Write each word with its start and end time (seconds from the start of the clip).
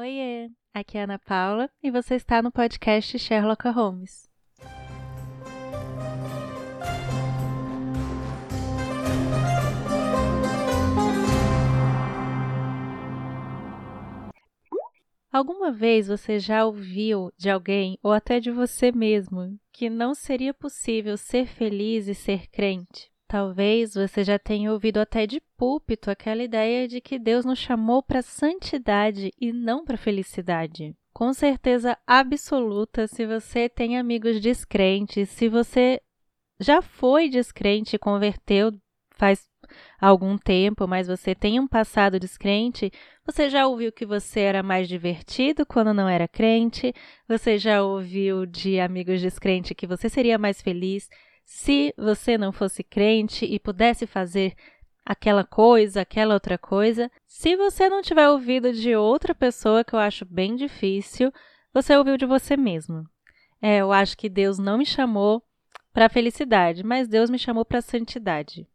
Oiê, 0.00 0.48
aqui 0.72 0.96
é 0.96 1.02
Ana 1.02 1.18
Paula 1.18 1.68
e 1.82 1.90
você 1.90 2.14
está 2.14 2.40
no 2.40 2.52
podcast 2.52 3.18
Sherlock 3.18 3.66
Holmes. 3.66 4.30
Alguma 15.32 15.72
vez 15.72 16.06
você 16.06 16.38
já 16.38 16.64
ouviu 16.64 17.32
de 17.36 17.50
alguém 17.50 17.98
ou 18.00 18.12
até 18.12 18.38
de 18.38 18.52
você 18.52 18.92
mesmo 18.92 19.58
que 19.72 19.90
não 19.90 20.14
seria 20.14 20.54
possível 20.54 21.16
ser 21.16 21.48
feliz 21.48 22.06
e 22.06 22.14
ser 22.14 22.46
crente? 22.46 23.10
Talvez 23.28 23.92
você 23.92 24.24
já 24.24 24.38
tenha 24.38 24.72
ouvido 24.72 24.98
até 24.98 25.26
de 25.26 25.38
púlpito 25.54 26.10
aquela 26.10 26.42
ideia 26.42 26.88
de 26.88 26.98
que 26.98 27.18
Deus 27.18 27.44
nos 27.44 27.58
chamou 27.58 28.02
para 28.02 28.22
santidade 28.22 29.30
e 29.38 29.52
não 29.52 29.84
para 29.84 29.98
felicidade. 29.98 30.96
Com 31.12 31.34
certeza 31.34 31.98
absoluta, 32.06 33.06
se 33.06 33.26
você 33.26 33.68
tem 33.68 33.98
amigos 33.98 34.40
descrentes, 34.40 35.28
se 35.28 35.46
você 35.46 36.00
já 36.58 36.80
foi 36.80 37.28
descrente 37.28 37.96
e 37.96 37.98
converteu 37.98 38.72
faz 39.18 39.46
algum 40.00 40.38
tempo, 40.38 40.86
mas 40.86 41.08
você 41.08 41.34
tem 41.34 41.60
um 41.60 41.66
passado 41.66 42.18
descrente, 42.18 42.90
você 43.26 43.50
já 43.50 43.66
ouviu 43.66 43.92
que 43.92 44.06
você 44.06 44.40
era 44.40 44.62
mais 44.62 44.88
divertido 44.88 45.66
quando 45.66 45.92
não 45.92 46.08
era 46.08 46.26
crente, 46.26 46.94
você 47.28 47.58
já 47.58 47.82
ouviu 47.82 48.46
de 48.46 48.80
amigos 48.80 49.20
descrentes 49.20 49.72
que 49.76 49.86
você 49.86 50.08
seria 50.08 50.38
mais 50.38 50.62
feliz, 50.62 51.10
se 51.50 51.94
você 51.96 52.36
não 52.36 52.52
fosse 52.52 52.84
crente 52.84 53.46
e 53.46 53.58
pudesse 53.58 54.06
fazer 54.06 54.54
aquela 55.02 55.42
coisa, 55.42 56.02
aquela 56.02 56.34
outra 56.34 56.58
coisa. 56.58 57.10
Se 57.26 57.56
você 57.56 57.88
não 57.88 58.02
tiver 58.02 58.28
ouvido 58.28 58.70
de 58.70 58.94
outra 58.94 59.34
pessoa, 59.34 59.82
que 59.82 59.94
eu 59.94 59.98
acho 59.98 60.26
bem 60.26 60.54
difícil, 60.54 61.32
você 61.72 61.96
ouviu 61.96 62.18
de 62.18 62.26
você 62.26 62.54
mesmo. 62.54 63.02
É, 63.62 63.78
eu 63.78 63.90
acho 63.90 64.14
que 64.18 64.28
Deus 64.28 64.58
não 64.58 64.76
me 64.76 64.84
chamou 64.84 65.42
para 65.90 66.10
felicidade, 66.10 66.84
mas 66.84 67.08
Deus 67.08 67.30
me 67.30 67.38
chamou 67.38 67.64
para 67.64 67.80
santidade. 67.80 68.68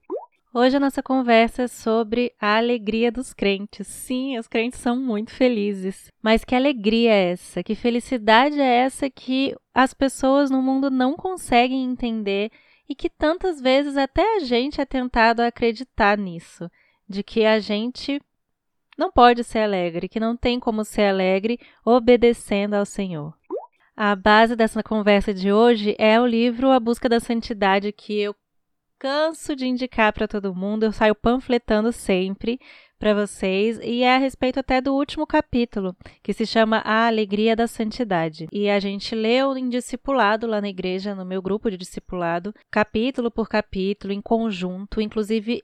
Hoje 0.56 0.78
a 0.78 0.80
nossa 0.80 1.02
conversa 1.02 1.64
é 1.64 1.68
sobre 1.68 2.32
a 2.40 2.58
alegria 2.58 3.12
dos 3.12 3.34
crentes. 3.34 3.88
Sim, 3.88 4.38
os 4.38 4.48
crentes 4.48 4.80
são 4.80 4.96
muito 4.96 5.32
felizes. 5.32 6.12
Mas 6.22 6.46
que 6.46 6.54
alegria 6.54 7.12
é 7.12 7.32
essa? 7.32 7.64
Que 7.64 7.74
felicidade 7.74 8.62
é 8.62 8.82
essa 8.86 9.10
que 9.10 9.56
as 9.74 9.96
pessoas 9.96 10.52
no 10.52 10.62
mundo 10.62 10.92
não 10.92 11.16
conseguem 11.16 11.84
entender 11.84 12.52
e 12.88 12.94
que 12.94 13.10
tantas 13.10 13.60
vezes 13.60 13.98
até 13.98 14.36
a 14.36 14.40
gente 14.42 14.80
é 14.80 14.86
tentado 14.86 15.42
a 15.42 15.48
acreditar 15.48 16.20
nisso, 16.20 16.70
de 17.10 17.24
que 17.24 17.46
a 17.46 17.58
gente 17.58 18.22
não 18.96 19.12
pode 19.12 19.44
ser 19.44 19.60
alegre, 19.60 20.08
que 20.08 20.20
não 20.20 20.38
tem 20.38 20.60
como 20.60 20.86
ser 20.86 21.06
alegre 21.06 21.60
obedecendo 21.84 22.76
ao 22.76 22.86
Senhor. 22.86 23.34
A 23.96 24.16
base 24.16 24.56
dessa 24.56 24.84
conversa 24.84 25.34
de 25.34 25.52
hoje 25.52 25.96
é 25.98 26.22
o 26.22 26.28
livro 26.28 26.70
A 26.70 26.80
Busca 26.80 27.10
da 27.10 27.20
Santidade, 27.20 27.92
que 27.92 28.20
eu 28.20 28.36
canso 29.04 29.54
de 29.54 29.68
indicar 29.68 30.14
para 30.14 30.30
todo 30.30 30.56
mundo, 30.56 30.86
eu 30.86 30.94
saio 30.94 31.14
panfletando 31.14 31.92
sempre 31.92 32.58
para 32.98 33.14
vocês 33.14 33.78
e 33.84 34.02
é 34.02 34.16
a 34.16 34.18
respeito 34.18 34.62
até 34.62 34.80
do 34.80 34.94
último 34.94 35.28
capítulo, 35.28 35.94
que 36.24 36.32
se 36.32 36.46
chama 36.46 36.78
A 36.86 37.08
Alegria 37.08 37.54
da 37.54 37.68
Santidade. 37.68 38.48
E 38.50 38.70
a 38.70 38.80
gente 38.80 39.14
leu 39.14 39.58
em 39.58 39.68
discipulado 39.68 40.48
lá 40.48 40.62
na 40.62 40.70
igreja, 40.70 41.14
no 41.14 41.26
meu 41.26 41.42
grupo 41.42 41.70
de 41.70 41.76
discipulado, 41.76 42.56
capítulo 42.72 43.30
por 43.30 43.50
capítulo, 43.50 44.14
em 44.14 44.22
conjunto, 44.22 45.02
inclusive 45.02 45.62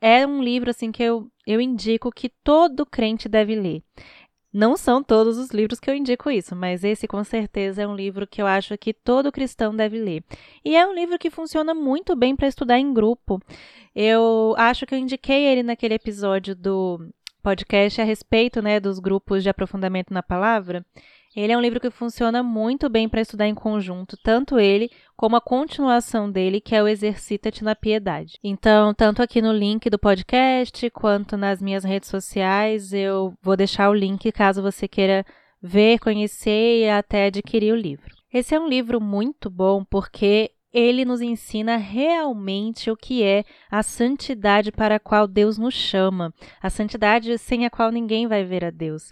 é 0.00 0.26
um 0.26 0.42
livro 0.42 0.68
assim 0.68 0.90
que 0.90 1.04
eu, 1.04 1.30
eu 1.46 1.60
indico 1.60 2.10
que 2.10 2.28
todo 2.42 2.84
crente 2.84 3.28
deve 3.28 3.54
ler. 3.54 3.84
Não 4.52 4.76
são 4.76 5.02
todos 5.02 5.38
os 5.38 5.50
livros 5.50 5.80
que 5.80 5.88
eu 5.88 5.94
indico 5.94 6.30
isso, 6.30 6.54
mas 6.54 6.84
esse 6.84 7.08
com 7.08 7.24
certeza 7.24 7.82
é 7.82 7.86
um 7.86 7.96
livro 7.96 8.26
que 8.26 8.42
eu 8.42 8.46
acho 8.46 8.76
que 8.76 8.92
todo 8.92 9.32
cristão 9.32 9.74
deve 9.74 9.98
ler. 9.98 10.22
E 10.62 10.76
é 10.76 10.86
um 10.86 10.92
livro 10.92 11.18
que 11.18 11.30
funciona 11.30 11.72
muito 11.72 12.14
bem 12.14 12.36
para 12.36 12.48
estudar 12.48 12.78
em 12.78 12.92
grupo. 12.92 13.40
Eu 13.94 14.54
acho 14.58 14.84
que 14.84 14.94
eu 14.94 14.98
indiquei 14.98 15.46
ele 15.46 15.62
naquele 15.62 15.94
episódio 15.94 16.54
do 16.54 17.00
podcast 17.42 18.00
a 18.00 18.04
respeito 18.04 18.60
né, 18.60 18.78
dos 18.78 18.98
grupos 18.98 19.42
de 19.42 19.48
aprofundamento 19.48 20.12
na 20.12 20.22
palavra. 20.22 20.84
Ele 21.34 21.52
é 21.52 21.56
um 21.56 21.60
livro 21.60 21.80
que 21.80 21.90
funciona 21.90 22.42
muito 22.42 22.88
bem 22.90 23.08
para 23.08 23.22
estudar 23.22 23.46
em 23.46 23.54
conjunto, 23.54 24.18
tanto 24.22 24.58
ele 24.58 24.90
como 25.16 25.34
a 25.34 25.40
continuação 25.40 26.30
dele, 26.30 26.60
que 26.60 26.74
é 26.74 26.82
o 26.82 26.88
Exercita-te 26.88 27.64
na 27.64 27.74
Piedade. 27.74 28.38
Então, 28.44 28.92
tanto 28.92 29.22
aqui 29.22 29.40
no 29.40 29.52
link 29.52 29.88
do 29.88 29.98
podcast 29.98 30.90
quanto 30.90 31.36
nas 31.36 31.62
minhas 31.62 31.84
redes 31.84 32.10
sociais, 32.10 32.92
eu 32.92 33.32
vou 33.42 33.56
deixar 33.56 33.88
o 33.88 33.94
link 33.94 34.30
caso 34.30 34.60
você 34.60 34.86
queira 34.86 35.24
ver, 35.62 35.98
conhecer 36.00 36.80
e 36.80 36.88
até 36.90 37.26
adquirir 37.26 37.72
o 37.72 37.76
livro. 37.76 38.14
Esse 38.32 38.54
é 38.54 38.60
um 38.60 38.68
livro 38.68 39.00
muito 39.00 39.48
bom 39.48 39.84
porque 39.84 40.50
ele 40.72 41.04
nos 41.04 41.20
ensina 41.20 41.76
realmente 41.76 42.90
o 42.90 42.96
que 42.96 43.22
é 43.22 43.44
a 43.70 43.82
santidade 43.82 44.72
para 44.72 44.96
a 44.96 45.00
qual 45.00 45.26
Deus 45.26 45.58
nos 45.58 45.74
chama, 45.74 46.32
a 46.60 46.70
santidade 46.70 47.36
sem 47.38 47.66
a 47.66 47.70
qual 47.70 47.90
ninguém 47.90 48.26
vai 48.26 48.42
ver 48.42 48.64
a 48.64 48.70
Deus. 48.70 49.08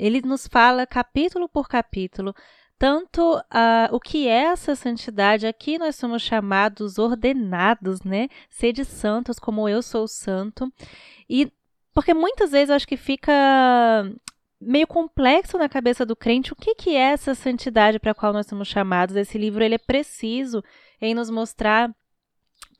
Ele 0.00 0.22
nos 0.22 0.46
fala 0.46 0.86
capítulo 0.86 1.48
por 1.48 1.68
capítulo 1.68 2.34
tanto 2.80 3.36
uh, 3.36 3.94
o 3.94 4.00
que 4.00 4.26
é 4.26 4.44
essa 4.44 4.74
santidade, 4.74 5.46
aqui 5.46 5.78
nós 5.78 5.96
somos 5.96 6.22
chamados 6.22 6.96
ordenados, 6.96 8.00
né? 8.00 8.28
Sede 8.48 8.86
santos 8.86 9.38
como 9.38 9.68
eu 9.68 9.82
sou 9.82 10.08
santo. 10.08 10.72
E 11.28 11.52
porque 11.92 12.14
muitas 12.14 12.52
vezes 12.52 12.70
eu 12.70 12.76
acho 12.76 12.88
que 12.88 12.96
fica 12.96 13.30
meio 14.58 14.86
complexo 14.86 15.58
na 15.58 15.68
cabeça 15.68 16.06
do 16.06 16.16
crente 16.16 16.54
o 16.54 16.56
que, 16.56 16.74
que 16.74 16.96
é 16.96 17.12
essa 17.12 17.34
santidade 17.34 17.98
para 17.98 18.12
a 18.12 18.14
qual 18.14 18.32
nós 18.32 18.46
somos 18.46 18.66
chamados. 18.66 19.14
Esse 19.14 19.36
livro 19.36 19.62
ele 19.62 19.74
é 19.74 19.78
preciso 19.78 20.64
em 21.02 21.14
nos 21.14 21.28
mostrar 21.28 21.94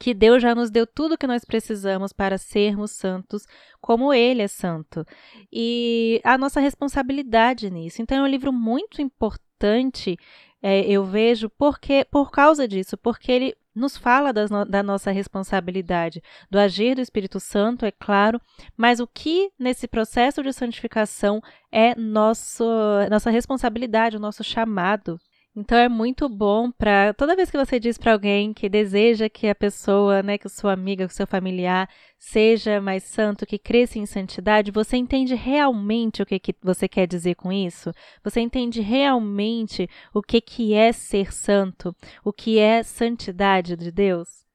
que 0.01 0.15
Deus 0.15 0.43
já 0.43 0.55
nos 0.55 0.71
deu 0.71 0.87
tudo 0.87 1.15
o 1.15 1.19
que 1.19 1.27
nós 1.27 1.45
precisamos 1.45 2.11
para 2.11 2.39
sermos 2.39 2.93
santos, 2.93 3.47
como 3.83 4.15
Ele 4.15 4.41
é 4.41 4.49
santo. 4.49 5.07
E 5.53 6.23
a 6.25 6.39
nossa 6.39 6.59
responsabilidade 6.59 7.71
nisso. 7.71 8.01
Então, 8.01 8.17
é 8.17 8.23
um 8.23 8.27
livro 8.27 8.51
muito 8.51 9.03
importante, 9.03 10.17
é, 10.63 10.81
eu 10.91 11.05
vejo, 11.05 11.51
porque 11.51 12.07
por 12.11 12.31
causa 12.31 12.67
disso, 12.67 12.97
porque 12.97 13.31
ele 13.31 13.57
nos 13.75 13.97
fala 13.97 14.33
no, 14.33 14.65
da 14.65 14.83
nossa 14.83 15.11
responsabilidade, 15.11 16.23
do 16.51 16.59
agir 16.59 16.95
do 16.95 17.03
Espírito 17.03 17.39
Santo, 17.39 17.85
é 17.85 17.91
claro, 17.91 18.41
mas 18.77 19.01
o 19.01 19.07
que 19.07 19.51
nesse 19.59 19.87
processo 19.87 20.43
de 20.43 20.53
santificação 20.53 21.43
é 21.71 21.95
nosso, 21.95 22.65
nossa 23.11 23.31
responsabilidade, 23.31 24.17
o 24.17 24.21
nosso 24.21 24.43
chamado 24.43 25.21
então 25.55 25.77
é 25.77 25.89
muito 25.89 26.29
bom 26.29 26.71
para 26.71 27.13
toda 27.15 27.35
vez 27.35 27.51
que 27.51 27.57
você 27.57 27.81
diz 27.81 27.99
para 27.99 28.13
alguém 28.13 28.53
que 28.53 28.69
deseja 28.69 29.29
que 29.29 29.49
a 29.49 29.55
pessoa, 29.55 30.23
né, 30.23 30.39
que 30.39 30.47
o 30.47 30.51
seu 30.51 30.71
amiga, 30.71 31.07
que 31.07 31.13
o 31.13 31.17
seu 31.17 31.27
familiar 31.27 31.89
seja 32.17 32.81
mais 32.81 33.03
santo, 33.03 33.45
que 33.45 33.59
cresça 33.59 33.99
em 33.99 34.07
santidade, 34.07 34.71
você 34.71 34.97
entende 34.97 35.35
realmente 35.35 36.23
o 36.23 36.27
que, 36.27 36.39
que 36.39 36.55
você 36.63 36.87
quer 36.87 37.07
dizer 37.07 37.35
com 37.35 37.51
isso? 37.51 37.93
Você 38.23 38.41
entende 38.41 38.81
realmente 38.81 39.89
o 40.15 40.23
que, 40.23 40.41
que 40.41 40.73
é 40.73 40.93
ser 40.93 41.33
santo? 41.33 41.95
O 42.25 42.33
que 42.33 42.59
é 42.59 42.83
santidade 42.85 43.77
de 43.77 43.91
Deus? 43.91 44.47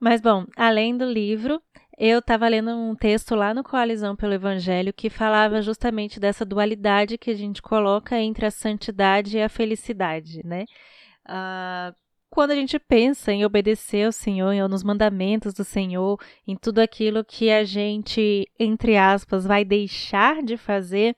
Mas 0.00 0.22
bom, 0.22 0.46
além 0.56 0.96
do 0.96 1.04
livro, 1.04 1.60
eu 2.02 2.20
estava 2.20 2.48
lendo 2.48 2.70
um 2.70 2.94
texto 2.94 3.34
lá 3.34 3.52
no 3.52 3.62
Coalizão 3.62 4.16
pelo 4.16 4.32
Evangelho 4.32 4.90
que 4.90 5.10
falava 5.10 5.60
justamente 5.60 6.18
dessa 6.18 6.46
dualidade 6.46 7.18
que 7.18 7.30
a 7.30 7.34
gente 7.34 7.60
coloca 7.60 8.18
entre 8.18 8.46
a 8.46 8.50
santidade 8.50 9.36
e 9.36 9.42
a 9.42 9.50
felicidade, 9.50 10.40
né? 10.42 10.64
Uh, 11.26 11.94
quando 12.30 12.52
a 12.52 12.54
gente 12.54 12.78
pensa 12.78 13.32
em 13.32 13.44
obedecer 13.44 14.06
ao 14.06 14.12
Senhor, 14.12 14.66
nos 14.66 14.82
mandamentos 14.82 15.52
do 15.52 15.62
Senhor, 15.62 16.18
em 16.46 16.56
tudo 16.56 16.78
aquilo 16.78 17.22
que 17.22 17.50
a 17.50 17.64
gente, 17.64 18.50
entre 18.58 18.96
aspas, 18.96 19.44
vai 19.44 19.62
deixar 19.62 20.42
de 20.42 20.56
fazer, 20.56 21.14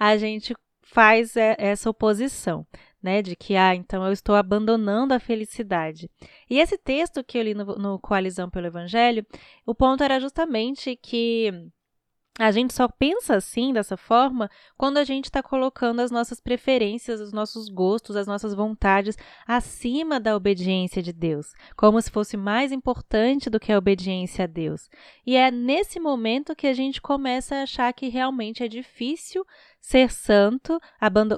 a 0.00 0.16
gente 0.16 0.52
faz 0.82 1.36
essa 1.36 1.90
oposição 1.90 2.66
né? 3.02 3.22
De 3.22 3.36
que, 3.36 3.56
ah, 3.56 3.74
então 3.74 4.04
eu 4.04 4.12
estou 4.12 4.34
abandonando 4.34 5.14
a 5.14 5.20
felicidade. 5.20 6.10
E 6.48 6.58
esse 6.58 6.76
texto 6.76 7.24
que 7.24 7.38
eu 7.38 7.42
li 7.42 7.54
no, 7.54 7.64
no 7.76 7.98
Coalizão 7.98 8.50
pelo 8.50 8.66
Evangelho, 8.66 9.24
o 9.66 9.74
ponto 9.74 10.02
era 10.02 10.20
justamente 10.20 10.96
que 10.96 11.70
a 12.38 12.52
gente 12.52 12.72
só 12.72 12.86
pensa 12.86 13.34
assim, 13.34 13.72
dessa 13.72 13.96
forma, 13.96 14.48
quando 14.76 14.98
a 14.98 15.04
gente 15.04 15.24
está 15.24 15.42
colocando 15.42 15.98
as 15.98 16.10
nossas 16.12 16.40
preferências, 16.40 17.20
os 17.20 17.32
nossos 17.32 17.68
gostos, 17.68 18.14
as 18.14 18.28
nossas 18.28 18.54
vontades 18.54 19.16
acima 19.44 20.20
da 20.20 20.36
obediência 20.36 21.02
de 21.02 21.12
Deus, 21.12 21.52
como 21.76 22.00
se 22.00 22.12
fosse 22.12 22.36
mais 22.36 22.70
importante 22.70 23.50
do 23.50 23.58
que 23.58 23.72
a 23.72 23.78
obediência 23.78 24.44
a 24.44 24.46
Deus. 24.46 24.88
E 25.26 25.34
é 25.34 25.50
nesse 25.50 25.98
momento 25.98 26.54
que 26.54 26.68
a 26.68 26.72
gente 26.72 27.02
começa 27.02 27.56
a 27.56 27.62
achar 27.62 27.92
que 27.92 28.08
realmente 28.08 28.62
é 28.62 28.68
difícil 28.68 29.44
ser 29.80 30.10
santo, 30.10 30.78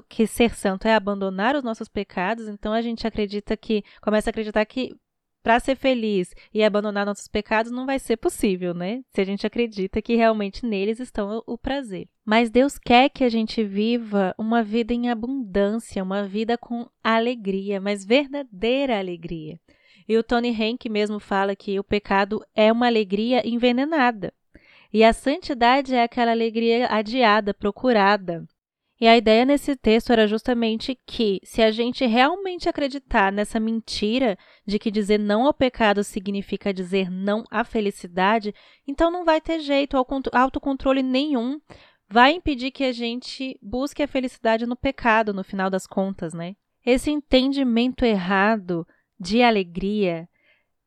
que 0.08 0.26
ser 0.26 0.54
santo 0.54 0.86
é 0.86 0.94
abandonar 0.94 1.54
os 1.54 1.62
nossos 1.62 1.88
pecados, 1.88 2.48
então 2.48 2.72
a 2.72 2.82
gente 2.82 3.06
acredita 3.06 3.56
que, 3.56 3.84
começa 4.00 4.28
a 4.28 4.32
acreditar 4.32 4.64
que 4.64 4.94
para 5.42 5.58
ser 5.58 5.74
feliz 5.74 6.34
e 6.52 6.62
abandonar 6.62 7.06
nossos 7.06 7.26
pecados 7.26 7.72
não 7.72 7.86
vai 7.86 7.98
ser 7.98 8.16
possível, 8.16 8.74
né? 8.74 9.02
Se 9.10 9.20
a 9.20 9.24
gente 9.24 9.46
acredita 9.46 10.02
que 10.02 10.14
realmente 10.14 10.66
neles 10.66 11.00
estão 11.00 11.42
o 11.46 11.56
prazer. 11.56 12.08
Mas 12.24 12.50
Deus 12.50 12.78
quer 12.78 13.08
que 13.08 13.24
a 13.24 13.28
gente 13.28 13.64
viva 13.64 14.34
uma 14.38 14.62
vida 14.62 14.92
em 14.92 15.08
abundância, 15.08 16.02
uma 16.02 16.24
vida 16.24 16.58
com 16.58 16.86
alegria, 17.02 17.80
mas 17.80 18.04
verdadeira 18.04 18.98
alegria. 18.98 19.58
E 20.06 20.16
o 20.18 20.22
Tony 20.22 20.50
Henk 20.50 20.88
mesmo 20.88 21.18
fala 21.20 21.56
que 21.56 21.78
o 21.78 21.84
pecado 21.84 22.44
é 22.54 22.70
uma 22.70 22.86
alegria 22.86 23.46
envenenada. 23.46 24.32
E 24.92 25.04
a 25.04 25.12
santidade 25.12 25.94
é 25.94 26.02
aquela 26.02 26.32
alegria 26.32 26.88
adiada, 26.90 27.54
procurada. 27.54 28.44
E 29.00 29.08
a 29.08 29.16
ideia 29.16 29.46
nesse 29.46 29.74
texto 29.76 30.12
era 30.12 30.26
justamente 30.26 30.98
que, 31.06 31.40
se 31.42 31.62
a 31.62 31.70
gente 31.70 32.04
realmente 32.04 32.68
acreditar 32.68 33.32
nessa 33.32 33.58
mentira 33.58 34.36
de 34.66 34.78
que 34.78 34.90
dizer 34.90 35.18
não 35.18 35.46
ao 35.46 35.54
pecado 35.54 36.04
significa 36.04 36.74
dizer 36.74 37.10
não 37.10 37.44
à 37.50 37.64
felicidade, 37.64 38.54
então 38.86 39.10
não 39.10 39.24
vai 39.24 39.40
ter 39.40 39.60
jeito, 39.60 39.96
autocontrole 40.32 41.02
nenhum 41.02 41.58
vai 42.10 42.32
impedir 42.32 42.72
que 42.72 42.84
a 42.84 42.92
gente 42.92 43.58
busque 43.62 44.02
a 44.02 44.08
felicidade 44.08 44.66
no 44.66 44.76
pecado, 44.76 45.32
no 45.32 45.44
final 45.44 45.70
das 45.70 45.86
contas, 45.86 46.34
né? 46.34 46.54
Esse 46.84 47.10
entendimento 47.10 48.04
errado 48.04 48.86
de 49.18 49.42
alegria 49.42 50.28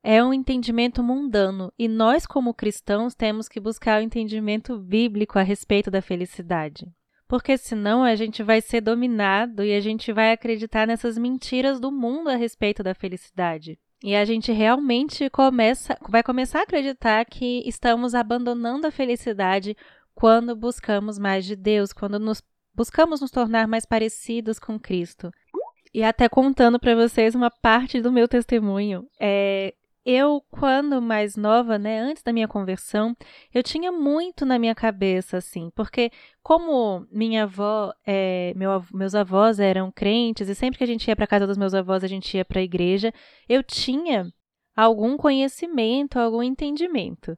é 0.03 0.23
um 0.23 0.33
entendimento 0.33 1.01
mundano 1.01 1.71
e 1.79 1.87
nós, 1.87 2.25
como 2.25 2.53
cristãos, 2.53 3.15
temos 3.15 3.47
que 3.47 3.59
buscar 3.59 4.01
o 4.01 4.03
entendimento 4.03 4.77
bíblico 4.77 5.39
a 5.39 5.43
respeito 5.43 5.89
da 5.89 6.01
felicidade 6.01 6.91
porque 7.33 7.57
senão 7.57 8.03
a 8.03 8.15
gente 8.15 8.43
vai 8.43 8.61
ser 8.61 8.79
dominado 8.81 9.63
e 9.63 9.73
a 9.73 9.79
gente 9.79 10.13
vai 10.13 10.31
acreditar 10.31 10.85
nessas 10.85 11.17
mentiras 11.17 11.79
do 11.79 11.91
mundo 11.91 12.29
a 12.29 12.35
respeito 12.35 12.83
da 12.83 12.93
felicidade. 12.93 13.79
E 14.03 14.15
a 14.15 14.23
gente 14.23 14.51
realmente 14.51 15.31
começa, 15.31 15.97
vai 16.07 16.21
começar 16.21 16.59
a 16.59 16.61
acreditar 16.61 17.25
que 17.25 17.63
estamos 17.67 18.13
abandonando 18.13 18.85
a 18.85 18.91
felicidade 18.91 19.75
quando 20.13 20.55
buscamos 20.55 21.17
mais 21.17 21.43
de 21.43 21.55
Deus, 21.55 21.91
quando 21.91 22.19
nos 22.19 22.43
buscamos 22.71 23.19
nos 23.19 23.31
tornar 23.31 23.67
mais 23.67 23.83
parecidos 23.83 24.59
com 24.59 24.79
Cristo. 24.79 25.31
E 25.91 26.03
até 26.03 26.29
contando 26.29 26.79
para 26.79 26.93
vocês 26.93 27.33
uma 27.33 27.49
parte 27.49 27.99
do 27.99 28.11
meu 28.11 28.27
testemunho, 28.27 29.07
é, 29.19 29.73
eu, 30.05 30.43
quando 30.51 31.01
mais 31.01 31.35
nova, 31.35 31.77
né, 31.77 31.99
antes 31.99 32.21
da 32.23 32.33
minha 32.33 32.47
conversão, 32.47 33.15
eu 33.53 33.63
tinha 33.63 33.91
muito 33.91 34.45
na 34.45 34.59
minha 34.59 34.75
cabeça, 34.75 35.37
assim, 35.37 35.69
porque 35.75 36.11
como 36.41 37.07
minha 37.11 37.43
avó, 37.43 37.93
é, 38.05 38.53
meu, 38.55 38.83
meus 38.93 39.15
avós 39.15 39.59
eram 39.59 39.91
crentes 39.91 40.49
e 40.49 40.55
sempre 40.55 40.77
que 40.77 40.83
a 40.83 40.87
gente 40.87 41.07
ia 41.07 41.15
para 41.15 41.27
casa 41.27 41.47
dos 41.47 41.57
meus 41.57 41.73
avós, 41.73 42.03
a 42.03 42.07
gente 42.07 42.35
ia 42.35 42.43
para 42.43 42.59
a 42.59 42.63
igreja, 42.63 43.13
eu 43.47 43.63
tinha 43.63 44.31
algum 44.75 45.15
conhecimento, 45.15 46.19
algum 46.19 46.43
entendimento. 46.43 47.37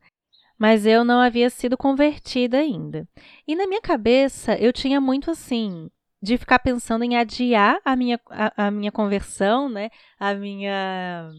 Mas 0.58 0.86
eu 0.86 1.04
não 1.04 1.20
havia 1.20 1.50
sido 1.50 1.78
convertida 1.78 2.58
ainda. 2.60 3.08
E 3.46 3.56
na 3.56 3.68
minha 3.68 3.82
cabeça, 3.82 4.56
eu 4.58 4.72
tinha 4.72 5.02
muito 5.02 5.30
assim, 5.30 5.90
de 6.22 6.38
ficar 6.38 6.60
pensando 6.60 7.04
em 7.04 7.18
adiar 7.18 7.80
a 7.84 7.96
minha, 7.96 8.20
a, 8.30 8.68
a 8.68 8.72
minha 8.72 8.92
conversão, 8.92 9.70
né? 9.70 9.90
A 10.18 10.34
minha 10.34 11.30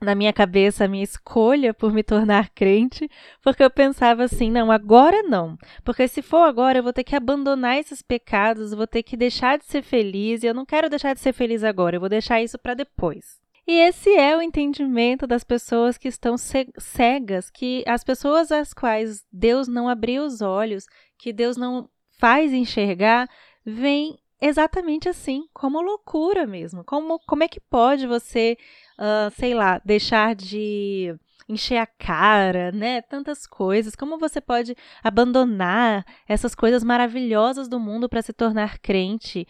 na 0.00 0.14
minha 0.14 0.32
cabeça 0.32 0.84
a 0.84 0.88
minha 0.88 1.02
escolha 1.02 1.72
por 1.72 1.92
me 1.92 2.02
tornar 2.02 2.50
crente, 2.50 3.08
porque 3.42 3.62
eu 3.62 3.70
pensava 3.70 4.24
assim, 4.24 4.50
não, 4.50 4.70
agora 4.70 5.22
não. 5.22 5.56
Porque 5.82 6.06
se 6.06 6.22
for 6.22 6.42
agora, 6.42 6.78
eu 6.78 6.82
vou 6.82 6.92
ter 6.92 7.04
que 7.04 7.16
abandonar 7.16 7.78
esses 7.78 8.02
pecados, 8.02 8.74
vou 8.74 8.86
ter 8.86 9.02
que 9.02 9.16
deixar 9.16 9.58
de 9.58 9.64
ser 9.64 9.82
feliz, 9.82 10.42
e 10.42 10.46
eu 10.46 10.54
não 10.54 10.66
quero 10.66 10.90
deixar 10.90 11.14
de 11.14 11.20
ser 11.20 11.32
feliz 11.32 11.64
agora, 11.64 11.96
eu 11.96 12.00
vou 12.00 12.08
deixar 12.08 12.42
isso 12.42 12.58
para 12.58 12.74
depois. 12.74 13.42
E 13.66 13.72
esse 13.80 14.10
é 14.14 14.36
o 14.36 14.42
entendimento 14.42 15.26
das 15.26 15.42
pessoas 15.42 15.96
que 15.96 16.08
estão 16.08 16.36
cegas, 16.36 17.50
que 17.50 17.82
as 17.86 18.04
pessoas 18.04 18.52
às 18.52 18.74
quais 18.74 19.24
Deus 19.32 19.66
não 19.66 19.88
abriu 19.88 20.22
os 20.22 20.42
olhos, 20.42 20.84
que 21.16 21.32
Deus 21.32 21.56
não 21.56 21.88
faz 22.18 22.52
enxergar, 22.52 23.26
vêm 23.64 24.18
exatamente 24.46 25.08
assim, 25.08 25.46
como 25.52 25.80
loucura 25.80 26.46
mesmo. 26.46 26.84
Como, 26.84 27.18
como 27.20 27.42
é 27.44 27.48
que 27.48 27.60
pode 27.60 28.06
você 28.06 28.56
uh, 28.98 29.30
sei 29.38 29.54
lá, 29.54 29.80
deixar 29.84 30.34
de 30.34 31.14
encher 31.48 31.78
a 31.78 31.86
cara, 31.86 32.72
né? 32.72 33.02
Tantas 33.02 33.46
coisas. 33.46 33.94
Como 33.94 34.18
você 34.18 34.40
pode 34.40 34.76
abandonar 35.02 36.04
essas 36.28 36.54
coisas 36.54 36.82
maravilhosas 36.82 37.68
do 37.68 37.78
mundo 37.78 38.08
para 38.08 38.22
se 38.22 38.32
tornar 38.32 38.78
crente? 38.78 39.46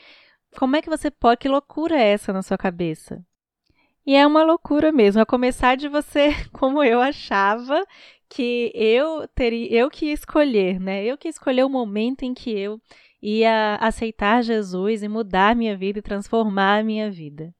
Como 0.56 0.76
é 0.76 0.82
que 0.82 0.91
você 0.91 1.11
pode? 1.11 1.38
Que 1.38 1.49
loucura 1.49 1.96
é 1.96 2.12
essa 2.12 2.32
na 2.32 2.43
sua 2.43 2.58
cabeça? 2.58 3.25
E 4.06 4.14
é 4.14 4.26
uma 4.26 4.44
loucura 4.44 4.93
mesmo, 4.93 5.23
a 5.23 5.26
começar 5.26 5.76
de 5.76 5.88
você, 5.88 6.29
como 6.52 6.85
eu 6.85 7.00
achava 7.00 7.82
que 8.29 8.70
eu 8.75 9.26
teria, 9.29 9.70
eu 9.73 9.91
que 9.91 10.06
escolher, 10.06 10.79
né? 10.79 11.05
Eu 11.05 11.17
que 11.17 11.29
escolher 11.29 11.64
o 11.64 11.70
momento 11.70 12.23
em 12.23 12.35
que 12.35 12.50
eu 12.50 12.81
ia 13.25 13.76
aceitar 13.81 14.43
Jesus 14.43 15.03
e 15.03 15.09
mudar 15.09 15.56
minha 15.56 15.76
vida 15.76 15.99
e 15.99 16.03
transformar 16.03 16.81
a 16.81 16.85
minha 16.85 17.11
vida 17.11 17.55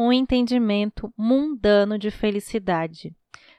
um 0.00 0.12
entendimento 0.12 1.12
mundano 1.16 1.98
de 1.98 2.10
felicidade. 2.10 3.14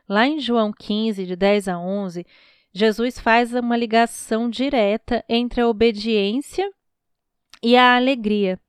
Lá 0.10 0.26
em 0.26 0.40
João 0.40 0.72
15, 0.74 1.26
de 1.26 1.36
10 1.36 1.68
a 1.68 1.80
11, 1.80 2.26
Jesus 2.74 3.20
faz 3.20 3.54
uma 3.54 3.78
ligação 3.78 4.50
direta 4.50 5.24
entre 5.30 5.62
a 5.62 5.68
obediência 5.68 6.70
e 7.62 7.76
a 7.78 7.96
alegria, 7.96 8.60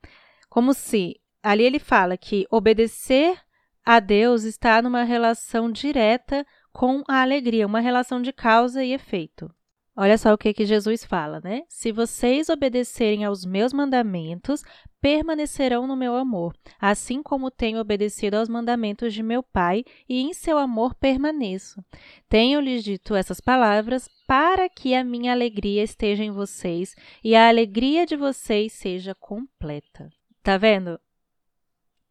como 0.50 0.74
se 0.74 1.18
ali 1.42 1.64
ele 1.64 1.78
fala 1.78 2.16
que 2.16 2.46
obedecer 2.50 3.38
a 3.84 3.98
Deus 3.98 4.44
está 4.44 4.82
numa 4.82 5.02
relação 5.02 5.70
direta 5.70 6.46
com 6.72 7.02
a 7.08 7.22
alegria, 7.22 7.66
uma 7.66 7.80
relação 7.80 8.20
de 8.20 8.32
causa 8.32 8.84
e 8.84 8.92
efeito. 8.92 9.52
Olha 9.94 10.16
só 10.16 10.32
o 10.32 10.38
que, 10.38 10.54
que 10.54 10.64
Jesus 10.64 11.04
fala, 11.04 11.38
né? 11.44 11.62
Se 11.68 11.92
vocês 11.92 12.48
obedecerem 12.48 13.24
aos 13.24 13.44
meus 13.44 13.74
mandamentos, 13.74 14.62
permanecerão 15.02 15.86
no 15.86 15.94
meu 15.94 16.16
amor, 16.16 16.56
assim 16.80 17.22
como 17.22 17.50
tenho 17.50 17.78
obedecido 17.78 18.36
aos 18.36 18.48
mandamentos 18.48 19.12
de 19.12 19.22
meu 19.22 19.42
Pai, 19.42 19.84
e 20.08 20.22
em 20.22 20.32
seu 20.32 20.56
amor 20.56 20.94
permaneço. 20.94 21.84
Tenho-lhes 22.26 22.82
dito 22.82 23.14
essas 23.14 23.38
palavras 23.38 24.08
para 24.26 24.66
que 24.66 24.94
a 24.94 25.04
minha 25.04 25.32
alegria 25.32 25.82
esteja 25.82 26.24
em 26.24 26.30
vocês 26.30 26.94
e 27.22 27.34
a 27.34 27.48
alegria 27.48 28.06
de 28.06 28.16
vocês 28.16 28.72
seja 28.72 29.14
completa. 29.14 30.08
Tá 30.42 30.56
vendo? 30.56 30.98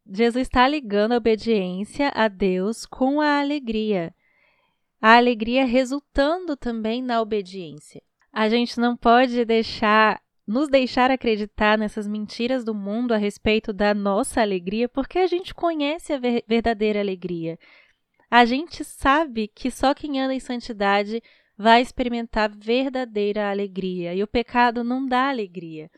Jesus 0.08 0.48
está 0.48 0.68
ligando 0.68 1.14
a 1.14 1.18
obediência 1.18 2.12
a 2.14 2.28
Deus 2.28 2.86
com 2.86 3.20
a 3.20 3.40
alegria 3.40 4.14
a 5.02 5.16
alegria 5.16 5.66
resultando 5.66 6.56
também 6.56 7.02
na 7.02 7.20
obediência. 7.20 8.02
A 8.32 8.48
gente 8.48 8.80
não 8.80 8.96
pode 8.96 9.44
deixar 9.44 10.22
nos 10.48 10.68
deixar 10.68 11.10
acreditar 11.10 11.78
nessas 11.78 12.08
mentiras 12.08 12.66
do 12.66 12.74
mundo 12.74 13.14
a 13.14 13.18
respeito 13.18 13.72
da 13.72 13.94
nossa 13.94 14.42
alegria, 14.42 14.90
porque 14.90 15.20
a 15.20 15.28
gente 15.28 15.54
conhece 15.54 16.12
a 16.12 16.20
ver 16.20 16.44
verdadeira 16.48 17.00
alegria. 17.00 17.58
A 18.30 18.44
gente 18.44 18.84
sabe 18.84 19.48
que 19.48 19.72
só 19.72 19.94
quem 19.94 20.20
anda 20.20 20.34
em 20.34 20.40
santidade 20.40 21.22
vai 21.58 21.82
experimentar 21.82 22.50
verdadeira 22.50 23.50
alegria, 23.50 24.14
e 24.14 24.24
o 24.24 24.28
pecado 24.28 24.84
não 24.84 25.06
dá 25.06 25.30
alegria. 25.30 25.90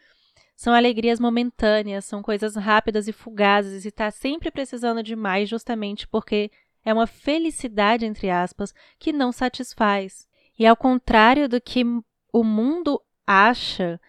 São 0.55 0.73
alegrias 0.73 1.19
momentâneas, 1.19 2.05
são 2.05 2.21
coisas 2.21 2.55
rápidas 2.55 3.07
e 3.07 3.11
fugazes, 3.11 3.85
e 3.85 3.87
está 3.87 4.11
sempre 4.11 4.51
precisando 4.51 5.01
de 5.01 5.15
mais 5.15 5.49
justamente 5.49 6.07
porque 6.07 6.51
é 6.85 6.93
uma 6.93 7.07
felicidade, 7.07 8.05
entre 8.05 8.29
aspas, 8.29 8.73
que 8.99 9.13
não 9.13 9.31
satisfaz. 9.31 10.27
E 10.57 10.65
ao 10.65 10.75
contrário 10.75 11.47
do 11.47 11.59
que 11.59 11.83
o 12.31 12.43
mundo 12.43 13.01
acha, 13.25 13.99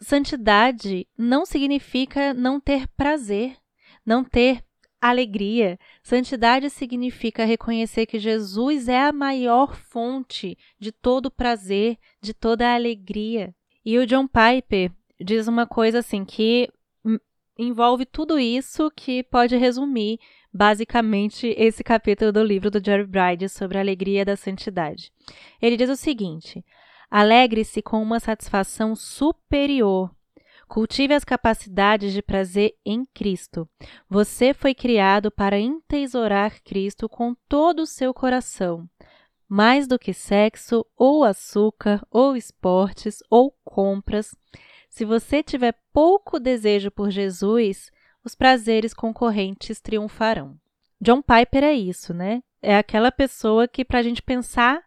santidade 0.00 1.06
não 1.16 1.44
significa 1.44 2.32
não 2.34 2.60
ter 2.60 2.86
prazer, 2.88 3.56
não 4.04 4.22
ter 4.22 4.62
alegria. 5.00 5.78
Santidade 6.02 6.70
significa 6.70 7.44
reconhecer 7.44 8.06
que 8.06 8.18
Jesus 8.18 8.88
é 8.88 9.00
a 9.00 9.12
maior 9.12 9.76
fonte 9.76 10.56
de 10.78 10.92
todo 10.92 11.30
prazer, 11.30 11.96
de 12.20 12.34
toda 12.34 12.74
alegria. 12.74 13.54
E 13.84 13.98
o 13.98 14.06
John 14.06 14.26
Piper 14.26 14.90
diz 15.20 15.48
uma 15.48 15.66
coisa 15.66 16.00
assim 16.00 16.24
que 16.24 16.68
envolve 17.58 18.06
tudo 18.06 18.38
isso 18.38 18.90
que 18.94 19.22
pode 19.24 19.56
resumir 19.56 20.20
basicamente 20.52 21.54
esse 21.58 21.82
capítulo 21.82 22.32
do 22.32 22.42
livro 22.42 22.70
do 22.70 22.82
Jerry 22.82 23.06
Bride 23.06 23.48
sobre 23.48 23.76
a 23.76 23.80
alegria 23.80 24.24
da 24.24 24.36
santidade. 24.36 25.12
Ele 25.60 25.76
diz 25.76 25.90
o 25.90 25.96
seguinte: 25.96 26.64
alegre-se 27.10 27.82
com 27.82 28.00
uma 28.00 28.20
satisfação 28.20 28.94
superior. 28.94 30.10
Cultive 30.68 31.14
as 31.14 31.24
capacidades 31.24 32.12
de 32.12 32.20
prazer 32.20 32.74
em 32.84 33.02
Cristo. 33.14 33.66
Você 34.08 34.52
foi 34.52 34.74
criado 34.74 35.30
para 35.30 35.58
entesourar 35.58 36.62
Cristo 36.62 37.08
com 37.08 37.34
todo 37.48 37.80
o 37.80 37.86
seu 37.86 38.12
coração. 38.12 38.86
Mais 39.48 39.86
do 39.86 39.98
que 39.98 40.12
sexo, 40.12 40.84
ou 40.94 41.24
açúcar, 41.24 42.06
ou 42.10 42.36
esportes, 42.36 43.22
ou 43.30 43.50
compras. 43.64 44.36
Se 44.98 45.04
você 45.04 45.44
tiver 45.44 45.76
pouco 45.92 46.40
desejo 46.40 46.90
por 46.90 47.08
Jesus, 47.08 47.88
os 48.24 48.34
prazeres 48.34 48.92
concorrentes 48.92 49.80
triunfarão. 49.80 50.58
John 51.00 51.22
Piper 51.22 51.62
é 51.62 51.72
isso, 51.72 52.12
né? 52.12 52.42
É 52.60 52.76
aquela 52.76 53.12
pessoa 53.12 53.68
que, 53.68 53.84
para 53.84 54.00
a 54.00 54.02
gente 54.02 54.20
pensar 54.20 54.78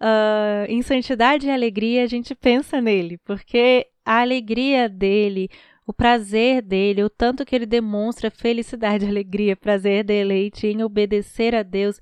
uh, 0.00 0.64
em 0.68 0.80
santidade 0.80 1.48
e 1.48 1.50
alegria, 1.50 2.04
a 2.04 2.06
gente 2.06 2.36
pensa 2.36 2.80
nele, 2.80 3.18
porque 3.24 3.88
a 4.04 4.20
alegria 4.20 4.88
dele, 4.88 5.50
o 5.84 5.92
prazer 5.92 6.62
dele, 6.62 7.02
o 7.02 7.10
tanto 7.10 7.44
que 7.44 7.56
ele 7.56 7.66
demonstra 7.66 8.30
felicidade, 8.30 9.06
alegria, 9.10 9.56
prazer, 9.56 10.04
deleite 10.04 10.68
em 10.68 10.84
obedecer 10.84 11.56
a 11.56 11.64
Deus, 11.64 11.98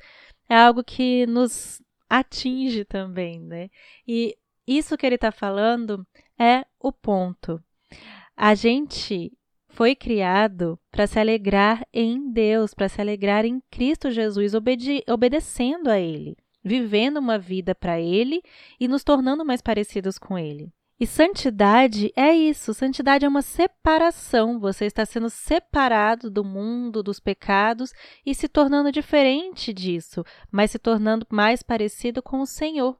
é 0.46 0.54
algo 0.54 0.84
que 0.84 1.24
nos 1.24 1.80
atinge 2.06 2.84
também, 2.84 3.40
né? 3.40 3.70
E 4.06 4.36
isso 4.66 4.96
que 4.96 5.06
ele 5.06 5.14
está 5.14 5.30
falando 5.30 6.06
é 6.38 6.64
o 6.80 6.92
ponto. 6.92 7.62
A 8.36 8.54
gente 8.54 9.32
foi 9.68 9.94
criado 9.94 10.78
para 10.90 11.06
se 11.06 11.18
alegrar 11.18 11.86
em 11.92 12.32
Deus, 12.32 12.74
para 12.74 12.88
se 12.88 13.00
alegrar 13.00 13.44
em 13.44 13.60
Cristo 13.70 14.10
Jesus, 14.10 14.54
obede 14.54 15.02
obedecendo 15.08 15.88
a 15.88 15.98
Ele 15.98 16.36
vivendo 16.66 17.18
uma 17.18 17.38
vida 17.38 17.76
para 17.76 18.00
Ele 18.00 18.42
e 18.80 18.88
nos 18.88 19.04
tornando 19.04 19.44
mais 19.44 19.62
parecidos 19.62 20.18
com 20.18 20.36
Ele. 20.36 20.72
E 20.98 21.06
santidade 21.06 22.10
é 22.16 22.34
isso. 22.34 22.74
Santidade 22.74 23.24
é 23.24 23.28
uma 23.28 23.42
separação. 23.42 24.58
Você 24.58 24.86
está 24.86 25.04
sendo 25.06 25.30
separado 25.30 26.28
do 26.28 26.42
mundo, 26.42 27.02
dos 27.02 27.20
pecados 27.20 27.92
e 28.24 28.34
se 28.34 28.48
tornando 28.48 28.90
diferente 28.90 29.72
disso, 29.72 30.24
mas 30.50 30.72
se 30.72 30.78
tornando 30.78 31.26
mais 31.30 31.62
parecido 31.62 32.20
com 32.22 32.40
o 32.40 32.46
Senhor. 32.46 32.98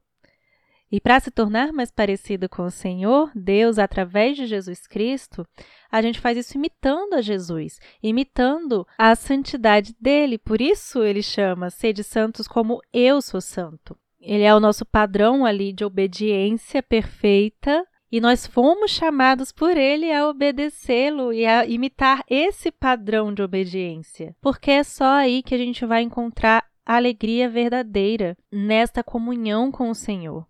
E 0.91 1.01
para 1.01 1.19
se 1.19 1.31
tornar 1.31 1.73
mais 1.73 1.91
parecido 1.91 2.49
com 2.49 2.63
o 2.63 2.71
Senhor, 2.71 3.31
Deus, 3.35 3.79
através 3.79 4.37
de 4.37 4.47
Jesus 4.47 4.87
Cristo, 4.87 5.47
a 5.91 6.01
gente 6.01 6.21
faz 6.21 6.39
isso 6.39 6.57
imitando 6.57 7.15
a 7.15 7.21
Jesus, 7.21 7.81
imitando 8.03 8.87
a 8.97 9.15
santidade 9.17 9.95
dele. 10.01 10.39
Por 10.39 10.61
isso 10.61 11.03
ele 11.03 11.23
chama 11.23 11.71
Sede 11.71 12.05
Santos 12.05 12.47
como 12.47 12.81
eu 12.93 13.21
sou 13.21 13.41
santo. 13.41 13.97
Ele 14.21 14.45
é 14.45 14.55
o 14.55 14.61
nosso 14.61 14.85
padrão 14.85 15.45
ali 15.45 15.73
de 15.73 15.85
obediência 15.85 16.83
perfeita 16.83 17.85
e 18.11 18.21
nós 18.21 18.47
fomos 18.47 18.93
chamados 18.93 19.51
por 19.51 19.77
ele 19.77 20.13
a 20.13 20.29
obedecê-lo 20.29 21.33
e 21.33 21.45
a 21.45 21.67
imitar 21.67 22.25
esse 22.29 22.71
padrão 22.71 23.35
de 23.35 23.43
obediência, 23.43 24.35
porque 24.41 24.71
é 24.71 24.85
só 24.85 25.15
aí 25.15 25.43
que 25.43 25.55
a 25.55 25.59
gente 25.59 25.85
vai 25.85 26.03
encontrar 26.03 26.65
a 26.85 26.97
alegria 26.97 27.49
verdadeira 27.49 28.37
nesta 28.51 29.03
comunhão 29.03 29.73
com 29.73 29.91
o 29.91 29.95
Senhor. 29.95 30.47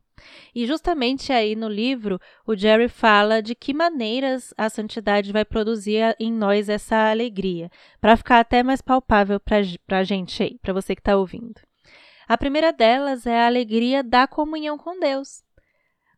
E 0.54 0.66
justamente 0.66 1.32
aí 1.32 1.54
no 1.54 1.68
livro, 1.68 2.20
o 2.46 2.56
Jerry 2.56 2.88
fala 2.88 3.42
de 3.42 3.54
que 3.54 3.74
maneiras 3.74 4.54
a 4.56 4.68
santidade 4.68 5.32
vai 5.32 5.44
produzir 5.44 6.16
em 6.18 6.32
nós 6.32 6.68
essa 6.68 7.10
alegria, 7.10 7.70
para 8.00 8.16
ficar 8.16 8.40
até 8.40 8.62
mais 8.62 8.80
palpável 8.80 9.38
para 9.38 9.98
a 9.98 10.04
gente 10.04 10.42
aí, 10.42 10.58
para 10.60 10.72
você 10.72 10.94
que 10.94 11.00
está 11.00 11.16
ouvindo. 11.16 11.60
A 12.28 12.36
primeira 12.36 12.72
delas 12.72 13.26
é 13.26 13.40
a 13.40 13.46
alegria 13.46 14.02
da 14.02 14.26
comunhão 14.26 14.76
com 14.76 14.98
Deus. 14.98 15.44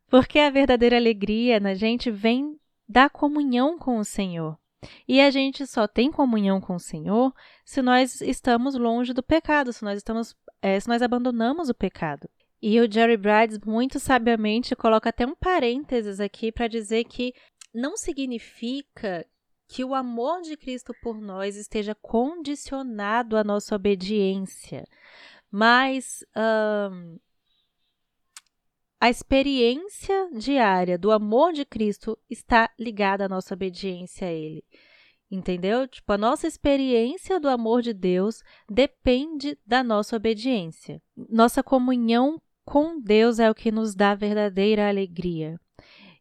Porque 0.08 0.38
a 0.38 0.50
verdadeira 0.50 0.96
alegria 0.96 1.60
na 1.60 1.74
gente 1.74 2.10
vem 2.10 2.58
da 2.88 3.10
comunhão 3.10 3.78
com 3.78 3.98
o 3.98 4.04
Senhor. 4.04 4.58
E 5.06 5.20
a 5.20 5.30
gente 5.30 5.66
só 5.66 5.86
tem 5.86 6.10
comunhão 6.10 6.60
com 6.60 6.76
o 6.76 6.80
Senhor 6.80 7.34
se 7.64 7.82
nós 7.82 8.20
estamos 8.20 8.74
longe 8.74 9.12
do 9.12 9.22
pecado, 9.22 9.72
se 9.72 9.84
nós 9.84 9.98
estamos, 9.98 10.34
é, 10.62 10.78
se 10.78 10.88
nós 10.88 11.02
abandonamos 11.02 11.68
o 11.68 11.74
pecado. 11.74 12.28
E 12.60 12.80
o 12.80 12.90
Jerry 12.90 13.16
Brides 13.16 13.58
muito 13.64 14.00
sabiamente 14.00 14.74
coloca 14.74 15.10
até 15.10 15.24
um 15.24 15.34
parênteses 15.34 16.18
aqui 16.18 16.50
para 16.50 16.66
dizer 16.66 17.04
que 17.04 17.32
não 17.72 17.96
significa 17.96 19.24
que 19.68 19.84
o 19.84 19.94
amor 19.94 20.40
de 20.40 20.56
Cristo 20.56 20.92
por 21.02 21.20
nós 21.20 21.54
esteja 21.54 21.94
condicionado 21.94 23.36
à 23.36 23.44
nossa 23.44 23.76
obediência, 23.76 24.84
mas 25.50 26.24
um, 26.90 27.18
a 29.00 29.08
experiência 29.08 30.30
diária 30.32 30.98
do 30.98 31.12
amor 31.12 31.52
de 31.52 31.64
Cristo 31.64 32.18
está 32.28 32.70
ligada 32.78 33.26
à 33.26 33.28
nossa 33.28 33.54
obediência 33.54 34.26
a 34.26 34.32
Ele. 34.32 34.64
Entendeu? 35.30 35.86
Tipo, 35.86 36.14
a 36.14 36.18
nossa 36.18 36.46
experiência 36.46 37.38
do 37.38 37.48
amor 37.48 37.82
de 37.82 37.92
Deus 37.92 38.42
depende 38.68 39.58
da 39.66 39.84
nossa 39.84 40.16
obediência. 40.16 41.02
Nossa 41.14 41.62
comunhão 41.62 42.40
com 42.68 43.00
Deus 43.00 43.38
é 43.38 43.50
o 43.50 43.54
que 43.54 43.72
nos 43.72 43.94
dá 43.94 44.14
verdadeira 44.14 44.90
alegria. 44.90 45.58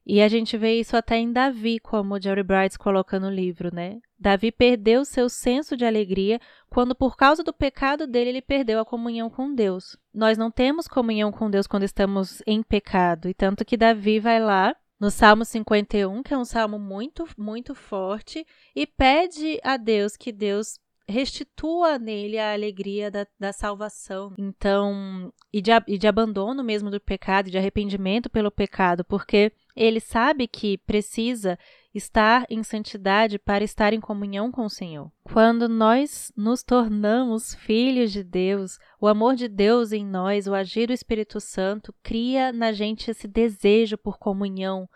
E 0.05 0.21
a 0.21 0.29
gente 0.29 0.57
vê 0.57 0.79
isso 0.79 0.95
até 0.95 1.17
em 1.17 1.33
Davi, 1.33 1.77
como 1.77 2.15
o 2.15 2.21
Jerry 2.21 2.41
Bright 2.41 2.79
coloca 2.79 3.19
no 3.19 3.29
livro, 3.29 3.69
né? 3.75 3.99
Davi 4.17 4.49
perdeu 4.49 5.03
seu 5.03 5.27
senso 5.27 5.75
de 5.75 5.83
alegria 5.83 6.39
quando, 6.69 6.95
por 6.95 7.17
causa 7.17 7.43
do 7.43 7.51
pecado 7.51 8.07
dele, 8.07 8.29
ele 8.29 8.41
perdeu 8.41 8.79
a 8.79 8.85
comunhão 8.85 9.29
com 9.29 9.53
Deus. 9.53 9.97
Nós 10.13 10.37
não 10.37 10.49
temos 10.49 10.87
comunhão 10.87 11.33
com 11.33 11.51
Deus 11.51 11.67
quando 11.67 11.83
estamos 11.83 12.41
em 12.47 12.63
pecado, 12.63 13.27
e 13.27 13.33
tanto 13.33 13.65
que 13.65 13.75
Davi 13.75 14.17
vai 14.17 14.39
lá 14.39 14.73
no 14.97 15.11
Salmo 15.11 15.43
51, 15.43 16.23
que 16.23 16.33
é 16.33 16.37
um 16.37 16.45
salmo 16.45 16.79
muito, 16.79 17.27
muito 17.37 17.75
forte, 17.75 18.47
e 18.73 18.87
pede 18.87 19.59
a 19.61 19.75
Deus 19.75 20.15
que 20.15 20.31
Deus 20.31 20.79
restitua 21.07 21.97
nele 21.97 22.37
a 22.37 22.53
alegria 22.53 23.09
da, 23.09 23.25
da 23.39 23.53
salvação. 23.53 24.33
Então, 24.37 25.31
e 25.51 25.61
de, 25.61 25.71
e 25.87 25.97
de 25.97 26.07
abandono 26.07 26.63
mesmo 26.63 26.91
do 26.91 26.99
pecado, 26.99 27.49
de 27.49 27.57
arrependimento 27.57 28.29
pelo 28.29 28.51
pecado, 28.51 29.05
porque 29.05 29.51
ele 29.75 29.99
sabe 29.99 30.47
que 30.47 30.77
precisa 30.79 31.57
estar 31.93 32.45
em 32.49 32.61
santidade 32.61 33.39
para 33.39 33.63
estar 33.63 33.93
em 33.93 34.01
comunhão 34.01 34.51
com 34.51 34.65
o 34.65 34.69
Senhor. 34.69 35.11
Quando 35.23 35.69
nós 35.69 36.31
nos 36.35 36.61
tornamos 36.61 37.55
filhos 37.55 38.11
de 38.11 38.23
Deus, 38.23 38.77
o 38.99 39.07
amor 39.07 39.35
de 39.35 39.47
Deus 39.47 39.91
em 39.91 40.05
nós, 40.05 40.47
o 40.47 40.53
agir 40.53 40.87
do 40.87 40.93
Espírito 40.93 41.39
Santo, 41.39 41.93
cria 42.03 42.51
na 42.51 42.71
gente 42.71 43.09
esse 43.09 43.27
desejo 43.27 43.97
por 43.97 44.17
comunhão 44.17 44.87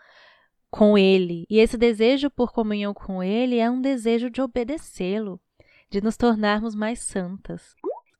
com 0.70 0.96
Ele. 0.96 1.44
E 1.50 1.58
esse 1.58 1.76
desejo 1.76 2.30
por 2.30 2.52
comunhão 2.52 2.94
com 2.94 3.22
Ele 3.22 3.58
é 3.58 3.70
um 3.70 3.80
desejo 3.80 4.30
de 4.30 4.40
obedecê-lo 4.40 5.40
de 5.92 6.00
nos 6.00 6.16
tornarmos 6.16 6.74
mais 6.74 7.00
santas. 7.00 7.76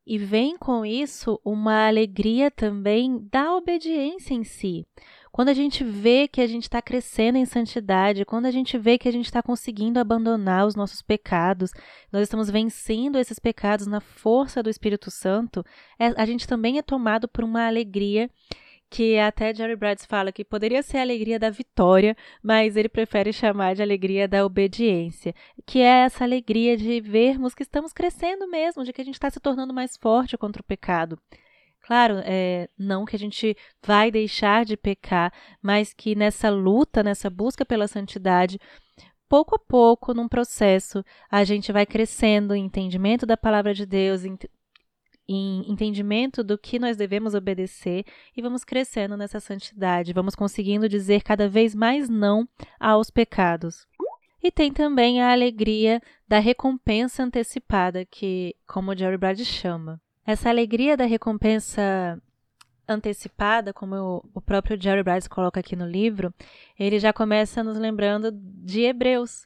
E 0.06 0.18
vem 0.18 0.58
com 0.58 0.84
isso 0.84 1.40
uma 1.42 1.86
alegria 1.86 2.50
também 2.50 3.26
da 3.32 3.56
obediência 3.56 4.34
em 4.34 4.44
si. 4.44 4.86
Quando 5.30 5.48
a 5.48 5.54
gente 5.54 5.82
vê 5.82 6.28
que 6.28 6.42
a 6.42 6.46
gente 6.46 6.64
está 6.64 6.82
crescendo 6.82 7.38
em 7.38 7.46
santidade, 7.46 8.26
quando 8.26 8.44
a 8.44 8.50
gente 8.50 8.76
vê 8.76 8.98
que 8.98 9.08
a 9.08 9.12
gente 9.12 9.24
está 9.24 9.42
conseguindo 9.42 9.98
abandonar 9.98 10.66
os 10.66 10.74
nossos 10.74 11.00
pecados, 11.00 11.70
nós 12.12 12.24
estamos 12.24 12.50
vencendo 12.50 13.18
esses 13.18 13.38
pecados 13.38 13.86
na 13.86 14.00
força 14.00 14.62
do 14.62 14.68
Espírito 14.68 15.10
Santo, 15.10 15.64
é, 15.98 16.08
a 16.20 16.26
gente 16.26 16.46
também 16.46 16.76
é 16.76 16.82
tomado 16.82 17.26
por 17.26 17.42
uma 17.42 17.66
alegria 17.66 18.28
que 18.92 19.18
até 19.18 19.54
Jerry 19.54 19.75
Brads 19.75 20.04
fala 20.04 20.30
que 20.30 20.44
poderia 20.44 20.82
ser 20.82 20.99
a 20.99 21.00
alegria 21.00 21.38
da 21.38 21.49
vitória, 21.49 22.14
mas 22.42 22.76
ele 22.76 22.90
prefere 22.90 23.32
chamar 23.32 23.75
de 23.75 23.80
alegria 23.80 24.28
da 24.28 24.44
obediência, 24.44 25.34
que 25.64 25.78
é 25.78 26.04
essa 26.04 26.25
alegria 26.25 26.76
de 26.76 27.00
vermos 27.00 27.54
que 27.54 27.62
estamos 27.62 27.90
crescendo 27.90 28.46
mesmo, 28.46 28.84
de 28.84 28.92
que 28.92 29.00
a 29.00 29.04
gente 29.04 29.14
está 29.14 29.30
se 29.30 29.40
tornando 29.40 29.72
mais 29.72 29.96
forte 29.96 30.37
contra 30.37 30.61
o 30.61 30.64
pecado. 30.64 31.18
Claro, 31.80 32.16
é, 32.22 32.68
não 32.78 33.06
que 33.06 33.16
a 33.16 33.18
gente 33.18 33.56
vai 33.82 34.11
deixar 34.11 34.66
de 34.66 34.76
pecar, 34.76 35.32
mas 35.62 35.94
que 35.94 36.14
nessa 36.14 36.50
luta, 36.50 37.02
nessa 37.02 37.30
busca 37.30 37.64
pela 37.64 37.88
santidade, 37.88 38.58
pouco 39.26 39.56
a 39.56 39.58
pouco, 39.58 40.12
num 40.12 40.28
processo, 40.28 41.02
a 41.30 41.44
gente 41.44 41.72
vai 41.72 41.87
crescendo 41.87 42.54
em 42.54 42.66
entendimento 42.66 43.25
da 43.25 43.38
palavra 43.38 43.72
de 43.72 43.87
Deus, 43.87 44.22
em 45.32 45.70
entendimento 45.70 46.42
do 46.42 46.58
que 46.58 46.78
nós 46.78 46.96
devemos 46.96 47.34
obedecer 47.34 48.04
e 48.36 48.42
vamos 48.42 48.64
crescendo 48.64 49.16
nessa 49.16 49.40
santidade, 49.40 50.12
vamos 50.12 50.34
conseguindo 50.34 50.88
dizer 50.88 51.22
cada 51.22 51.48
vez 51.48 51.74
mais 51.74 52.08
não 52.08 52.48
aos 52.78 53.10
pecados. 53.10 53.86
E 54.42 54.50
tem 54.50 54.72
também 54.72 55.22
a 55.22 55.30
alegria 55.30 56.02
da 56.26 56.40
recompensa 56.40 57.22
antecipada, 57.22 58.04
que, 58.04 58.56
como 58.66 58.90
o 58.90 58.96
Jerry 58.96 59.16
Brad 59.16 59.38
chama. 59.40 60.00
Essa 60.26 60.48
alegria 60.48 60.96
da 60.96 61.04
recompensa 61.04 62.20
antecipada, 62.88 63.72
como 63.72 64.24
o 64.34 64.40
próprio 64.40 64.80
Jerry 64.80 65.02
Brad 65.02 65.26
coloca 65.28 65.60
aqui 65.60 65.76
no 65.76 65.86
livro, 65.86 66.34
ele 66.76 66.98
já 66.98 67.12
começa 67.12 67.62
nos 67.62 67.78
lembrando 67.78 68.32
de 68.32 68.82
Hebreus, 68.82 69.44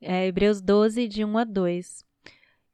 é, 0.00 0.26
Hebreus 0.26 0.60
12, 0.60 1.08
de 1.08 1.24
1 1.24 1.38
a 1.38 1.44
2, 1.44 2.04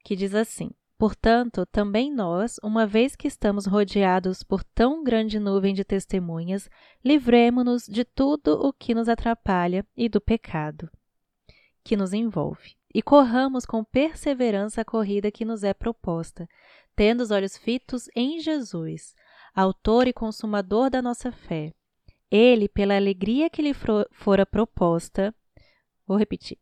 que 0.03 0.15
diz 0.15 0.35
assim: 0.35 0.69
Portanto, 0.97 1.65
também 1.65 2.13
nós, 2.13 2.57
uma 2.63 2.85
vez 2.85 3.15
que 3.15 3.27
estamos 3.27 3.65
rodeados 3.65 4.43
por 4.43 4.63
tão 4.63 5.03
grande 5.03 5.39
nuvem 5.39 5.73
de 5.73 5.83
testemunhas, 5.83 6.69
livremo-nos 7.03 7.85
de 7.85 8.05
tudo 8.05 8.53
o 8.53 8.71
que 8.71 8.93
nos 8.93 9.09
atrapalha 9.09 9.85
e 9.97 10.07
do 10.07 10.21
pecado 10.21 10.89
que 11.83 11.97
nos 11.97 12.13
envolve, 12.13 12.75
e 12.93 13.01
corramos 13.01 13.65
com 13.65 13.83
perseverança 13.83 14.81
a 14.81 14.85
corrida 14.85 15.31
que 15.31 15.43
nos 15.43 15.63
é 15.63 15.73
proposta, 15.73 16.47
tendo 16.95 17.21
os 17.21 17.31
olhos 17.31 17.57
fitos 17.57 18.07
em 18.15 18.39
Jesus, 18.39 19.13
autor 19.53 20.07
e 20.07 20.13
consumador 20.13 20.89
da 20.89 21.01
nossa 21.01 21.31
fé. 21.31 21.73
Ele, 22.31 22.67
pela 22.67 22.95
alegria 22.95 23.49
que 23.49 23.61
lhe 23.61 23.73
fora 24.11 24.45
proposta, 24.45 25.35
vou 26.07 26.17
repetir, 26.17 26.57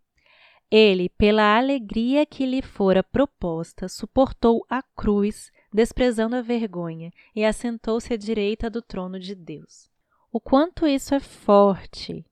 Ele, 0.71 1.09
pela 1.09 1.57
alegria 1.57 2.25
que 2.25 2.45
lhe 2.45 2.61
fora 2.61 3.03
proposta, 3.03 3.89
suportou 3.89 4.65
a 4.69 4.81
cruz, 4.81 5.51
desprezando 5.73 6.37
a 6.37 6.41
vergonha, 6.41 7.11
e 7.35 7.43
assentou-se 7.43 8.13
à 8.13 8.15
direita 8.15 8.69
do 8.69 8.81
trono 8.81 9.19
de 9.19 9.35
Deus. 9.35 9.89
O 10.31 10.39
quanto 10.39 10.87
isso 10.87 11.13
é 11.13 11.19
forte! 11.19 12.25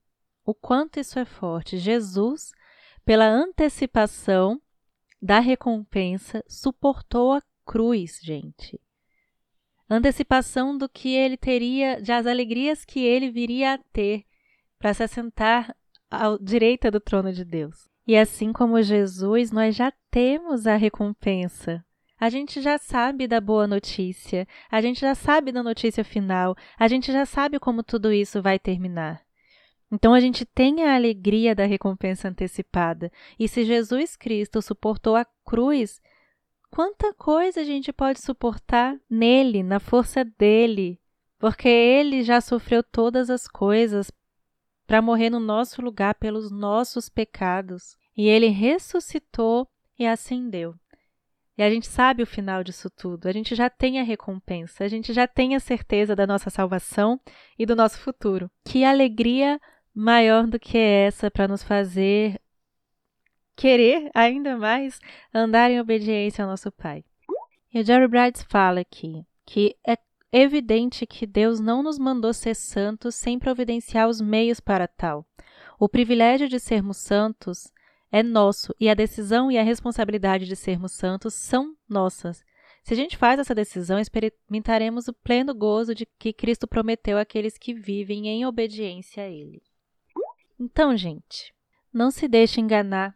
O 0.46 0.53
quanto 0.53 1.01
isso 1.01 1.19
é 1.19 1.25
forte! 1.25 1.77
Jesus, 1.77 2.53
pela 3.03 3.27
antecipação 3.27 4.62
da 5.22 5.39
recompensa, 5.39 6.41
suportou 6.48 7.34
a 7.34 7.43
cruz, 7.65 8.22
gente. 8.24 8.79
Antecipação 9.89 10.77
do 10.77 10.88
que 10.88 11.13
ele 11.13 11.36
teria, 11.36 12.01
das 12.01 12.25
alegrias 12.25 12.86
que 12.86 13.01
ele 13.01 13.29
viria 13.29 13.74
a 13.74 13.77
ter 13.77 14.24
para 14.77 14.93
se 14.93 15.03
assentar 15.03 15.75
à 16.10 16.38
direita 16.39 16.89
do 16.89 17.01
trono 17.01 17.34
de 17.34 17.43
Deus. 17.43 17.88
E 18.09 18.17
assim 18.17 18.51
como 18.51 18.81
Jesus, 18.81 19.51
nós 19.51 19.75
já 19.75 19.93
temos 20.09 20.65
a 20.65 20.75
recompensa. 20.75 21.85
A 22.19 22.27
gente 22.27 22.59
já 22.59 22.75
sabe 22.75 23.27
da 23.27 23.39
boa 23.39 23.67
notícia, 23.67 24.47
a 24.71 24.81
gente 24.81 24.99
já 24.99 25.13
sabe 25.13 25.51
da 25.51 25.61
notícia 25.61 26.03
final, 26.03 26.55
a 26.79 26.87
gente 26.87 27.11
já 27.11 27.23
sabe 27.23 27.59
como 27.59 27.83
tudo 27.83 28.11
isso 28.11 28.41
vai 28.41 28.57
terminar. 28.57 29.21
Então 29.91 30.11
a 30.11 30.19
gente 30.19 30.43
tem 30.43 30.83
a 30.85 30.95
alegria 30.95 31.53
da 31.53 31.65
recompensa 31.65 32.29
antecipada. 32.29 33.11
E 33.37 33.47
se 33.47 33.63
Jesus 33.63 34.15
Cristo 34.15 34.59
suportou 34.59 35.15
a 35.15 35.23
cruz, 35.45 36.01
quanta 36.71 37.13
coisa 37.13 37.61
a 37.61 37.63
gente 37.63 37.93
pode 37.93 38.21
suportar 38.21 38.99
nele, 39.07 39.61
na 39.61 39.79
força 39.79 40.25
dele, 40.25 40.99
porque 41.37 41.69
ele 41.69 42.23
já 42.23 42.41
sofreu 42.41 42.81
todas 42.81 43.29
as 43.29 43.47
coisas 43.47 44.11
para 44.87 44.99
morrer 44.99 45.29
no 45.29 45.39
nosso 45.39 45.83
lugar 45.83 46.15
pelos 46.15 46.49
nossos 46.49 47.07
pecados. 47.09 47.99
E 48.19 48.27
ele 48.27 48.47
ressuscitou 48.47 49.65
e 49.97 50.05
ascendeu. 50.05 50.75
E 51.57 51.63
a 51.63 51.69
gente 51.69 51.88
sabe 51.88 52.21
o 52.21 52.27
final 52.27 52.65
disso 52.65 52.89
tudo, 52.89 53.27
a 53.27 53.31
gente 53.31 53.55
já 53.55 53.69
tem 53.69 53.97
a 53.97 54.03
recompensa, 54.03 54.83
a 54.83 54.89
gente 54.89 55.13
já 55.13 55.25
tem 55.25 55.55
a 55.55 55.59
certeza 55.61 56.17
da 56.17 56.27
nossa 56.27 56.49
salvação 56.49 57.17
e 57.57 57.65
do 57.65 57.77
nosso 57.77 57.97
futuro. 57.99 58.51
Que 58.65 58.83
alegria 58.83 59.57
maior 59.95 60.45
do 60.47 60.59
que 60.59 60.77
essa 60.77 61.31
para 61.31 61.47
nos 61.47 61.63
fazer 61.63 62.41
querer 63.55 64.11
ainda 64.13 64.57
mais 64.57 64.99
andar 65.33 65.71
em 65.71 65.79
obediência 65.79 66.43
ao 66.43 66.49
nosso 66.49 66.69
Pai. 66.73 67.05
E 67.73 67.79
o 67.79 67.85
Jerry 67.85 68.09
Brides 68.09 68.43
fala 68.49 68.81
aqui 68.81 69.25
que 69.45 69.77
é 69.88 69.97
evidente 70.29 71.07
que 71.07 71.25
Deus 71.25 71.61
não 71.61 71.81
nos 71.81 71.97
mandou 71.97 72.33
ser 72.33 72.53
santos 72.53 73.15
sem 73.15 73.39
providenciar 73.39 74.09
os 74.09 74.19
meios 74.19 74.59
para 74.59 74.89
tal. 74.89 75.25
O 75.79 75.88
privilégio 75.88 76.49
de 76.49 76.59
sermos 76.59 76.97
santos 76.97 77.71
é 78.11 78.23
nosso 78.23 78.73
e 78.79 78.89
a 78.89 78.93
decisão 78.93 79.51
e 79.51 79.57
a 79.57 79.63
responsabilidade 79.63 80.45
de 80.45 80.55
sermos 80.55 80.93
santos 80.93 81.33
são 81.33 81.75
nossas. 81.87 82.43
Se 82.83 82.93
a 82.93 82.97
gente 82.97 83.17
faz 83.17 83.39
essa 83.39 83.53
decisão, 83.53 83.99
experimentaremos 83.99 85.07
o 85.07 85.13
pleno 85.13 85.53
gozo 85.53 85.93
de 85.93 86.07
que 86.17 86.33
Cristo 86.33 86.67
prometeu 86.67 87.17
àqueles 87.17 87.57
que 87.57 87.73
vivem 87.73 88.27
em 88.27 88.45
obediência 88.45 89.23
a 89.23 89.27
Ele. 89.27 89.61
Então, 90.59 90.97
gente, 90.97 91.53
não 91.93 92.09
se 92.09 92.27
deixe 92.27 92.59
enganar. 92.59 93.15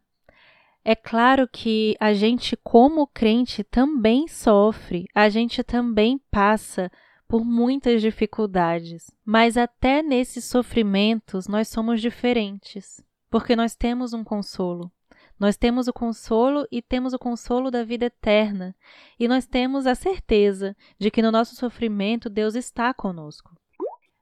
É 0.85 0.95
claro 0.95 1.47
que 1.47 1.95
a 1.99 2.13
gente, 2.13 2.57
como 2.57 3.07
crente, 3.07 3.63
também 3.63 4.27
sofre, 4.27 5.07
a 5.15 5.29
gente 5.29 5.63
também 5.63 6.19
passa 6.29 6.91
por 7.27 7.43
muitas 7.43 8.01
dificuldades, 8.01 9.09
mas 9.25 9.57
até 9.57 10.03
nesses 10.03 10.45
sofrimentos 10.45 11.47
nós 11.47 11.69
somos 11.69 12.01
diferentes 12.01 13.01
porque 13.33 13.55
nós 13.55 13.75
temos 13.75 14.13
um 14.13 14.23
consolo. 14.23 14.91
Nós 15.39 15.57
temos 15.57 15.87
o 15.87 15.91
consolo 15.91 16.67
e 16.71 16.83
temos 16.83 17.13
o 17.13 17.17
consolo 17.17 17.71
da 17.71 17.83
vida 17.83 18.05
eterna, 18.05 18.75
e 19.19 19.27
nós 19.27 19.47
temos 19.47 19.87
a 19.87 19.95
certeza 19.95 20.77
de 20.99 21.09
que 21.09 21.19
no 21.19 21.31
nosso 21.31 21.55
sofrimento 21.55 22.29
Deus 22.29 22.53
está 22.53 22.93
conosco. 22.93 23.49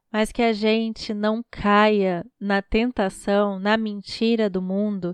Mas 0.09 0.31
que 0.31 0.41
a 0.41 0.53
gente 0.53 1.13
não 1.13 1.43
caia 1.51 2.25
na 2.39 2.61
tentação, 2.61 3.59
na 3.59 3.75
mentira 3.75 4.49
do 4.49 4.61
mundo, 4.61 5.13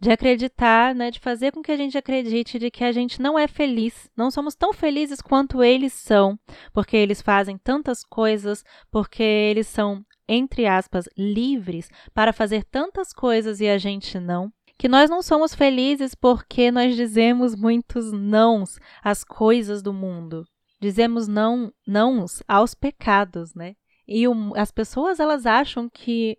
de 0.00 0.10
acreditar, 0.10 0.94
né, 0.94 1.12
de 1.12 1.20
fazer 1.20 1.52
com 1.52 1.62
que 1.62 1.72
a 1.72 1.76
gente 1.76 1.96
acredite 1.96 2.58
de 2.58 2.70
que 2.70 2.82
a 2.82 2.90
gente 2.90 3.22
não 3.22 3.38
é 3.38 3.46
feliz, 3.46 4.10
não 4.16 4.30
somos 4.30 4.54
tão 4.54 4.72
felizes 4.72 5.20
quanto 5.20 5.62
eles 5.62 5.92
são, 5.92 6.38
porque 6.72 6.96
eles 6.96 7.22
fazem 7.22 7.56
tantas 7.56 8.04
coisas, 8.04 8.64
porque 8.90 9.22
eles 9.22 9.68
são 9.68 10.04
entre 10.28 10.66
aspas, 10.66 11.08
livres 11.16 11.90
para 12.12 12.32
fazer 12.32 12.64
tantas 12.64 13.12
coisas 13.12 13.60
e 13.60 13.68
a 13.68 13.78
gente 13.78 14.18
não, 14.18 14.52
que 14.78 14.88
nós 14.88 15.08
não 15.08 15.22
somos 15.22 15.54
felizes 15.54 16.14
porque 16.14 16.70
nós 16.70 16.94
dizemos 16.94 17.54
muitos 17.54 18.12
nãos 18.12 18.78
às 19.02 19.24
coisas 19.24 19.82
do 19.82 19.92
mundo. 19.92 20.44
Dizemos 20.80 21.26
não, 21.26 21.72
nãos 21.86 22.42
aos 22.46 22.74
pecados, 22.74 23.54
né? 23.54 23.74
E 24.06 24.28
o, 24.28 24.52
as 24.54 24.70
pessoas 24.70 25.18
elas 25.18 25.46
acham 25.46 25.88
que 25.88 26.38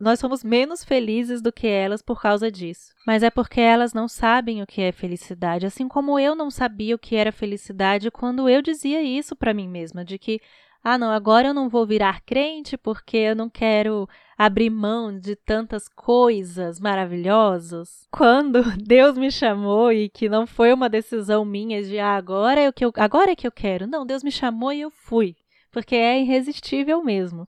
nós 0.00 0.20
somos 0.20 0.44
menos 0.44 0.84
felizes 0.84 1.42
do 1.42 1.52
que 1.52 1.66
elas 1.66 2.00
por 2.00 2.20
causa 2.20 2.50
disso. 2.50 2.92
Mas 3.06 3.22
é 3.22 3.30
porque 3.30 3.60
elas 3.60 3.92
não 3.92 4.06
sabem 4.06 4.62
o 4.62 4.66
que 4.66 4.80
é 4.80 4.92
felicidade, 4.92 5.66
assim 5.66 5.88
como 5.88 6.18
eu 6.18 6.34
não 6.36 6.50
sabia 6.50 6.94
o 6.94 6.98
que 6.98 7.16
era 7.16 7.32
felicidade 7.32 8.10
quando 8.10 8.48
eu 8.48 8.62
dizia 8.62 9.02
isso 9.02 9.34
para 9.34 9.52
mim 9.52 9.68
mesma, 9.68 10.04
de 10.04 10.18
que 10.18 10.40
ah, 10.84 10.96
não, 10.96 11.10
agora 11.10 11.48
eu 11.48 11.54
não 11.54 11.68
vou 11.68 11.84
virar 11.84 12.20
crente 12.20 12.78
porque 12.78 13.16
eu 13.16 13.36
não 13.36 13.50
quero 13.50 14.08
abrir 14.38 14.70
mão 14.70 15.18
de 15.18 15.34
tantas 15.34 15.88
coisas 15.88 16.78
maravilhosas. 16.78 18.06
Quando 18.12 18.62
Deus 18.78 19.18
me 19.18 19.30
chamou 19.30 19.92
e 19.92 20.08
que 20.08 20.28
não 20.28 20.46
foi 20.46 20.72
uma 20.72 20.88
decisão 20.88 21.44
minha 21.44 21.82
de 21.82 21.98
ah, 21.98 22.14
agora 22.14 22.60
é 22.60 22.68
o 22.68 22.72
que 22.72 22.84
eu, 22.84 22.92
agora 22.96 23.32
é 23.32 23.36
que 23.36 23.46
eu 23.46 23.52
quero. 23.52 23.86
Não, 23.88 24.06
Deus 24.06 24.22
me 24.22 24.30
chamou 24.30 24.72
e 24.72 24.80
eu 24.80 24.90
fui, 24.90 25.34
porque 25.72 25.96
é 25.96 26.20
irresistível 26.20 27.02
mesmo. 27.02 27.46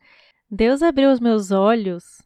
Deus 0.50 0.82
abriu 0.82 1.12
os 1.12 1.20
meus 1.20 1.52
olhos 1.52 2.20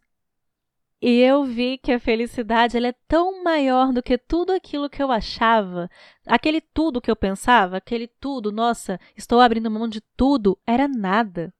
e 1.00 1.20
eu 1.20 1.44
vi 1.44 1.76
que 1.76 1.92
a 1.92 2.00
felicidade 2.00 2.76
ela 2.76 2.88
é 2.88 2.94
tão 3.07 3.42
maior 3.42 3.92
do 3.92 4.02
que 4.02 4.16
tudo 4.16 4.52
aquilo 4.52 4.88
que 4.88 5.02
eu 5.02 5.12
achava. 5.12 5.90
Aquele 6.26 6.61
tudo 6.61 7.00
que 7.00 7.11
eu 7.11 7.16
pensava, 7.16 7.76
aquele 7.76 8.09
tudo, 8.09 8.50
nossa, 8.50 8.98
estou 9.16 9.40
abrindo 9.40 9.70
mão 9.70 9.87
de 9.87 10.00
tudo, 10.16 10.59
era 10.66 10.88
nada. 10.88 11.52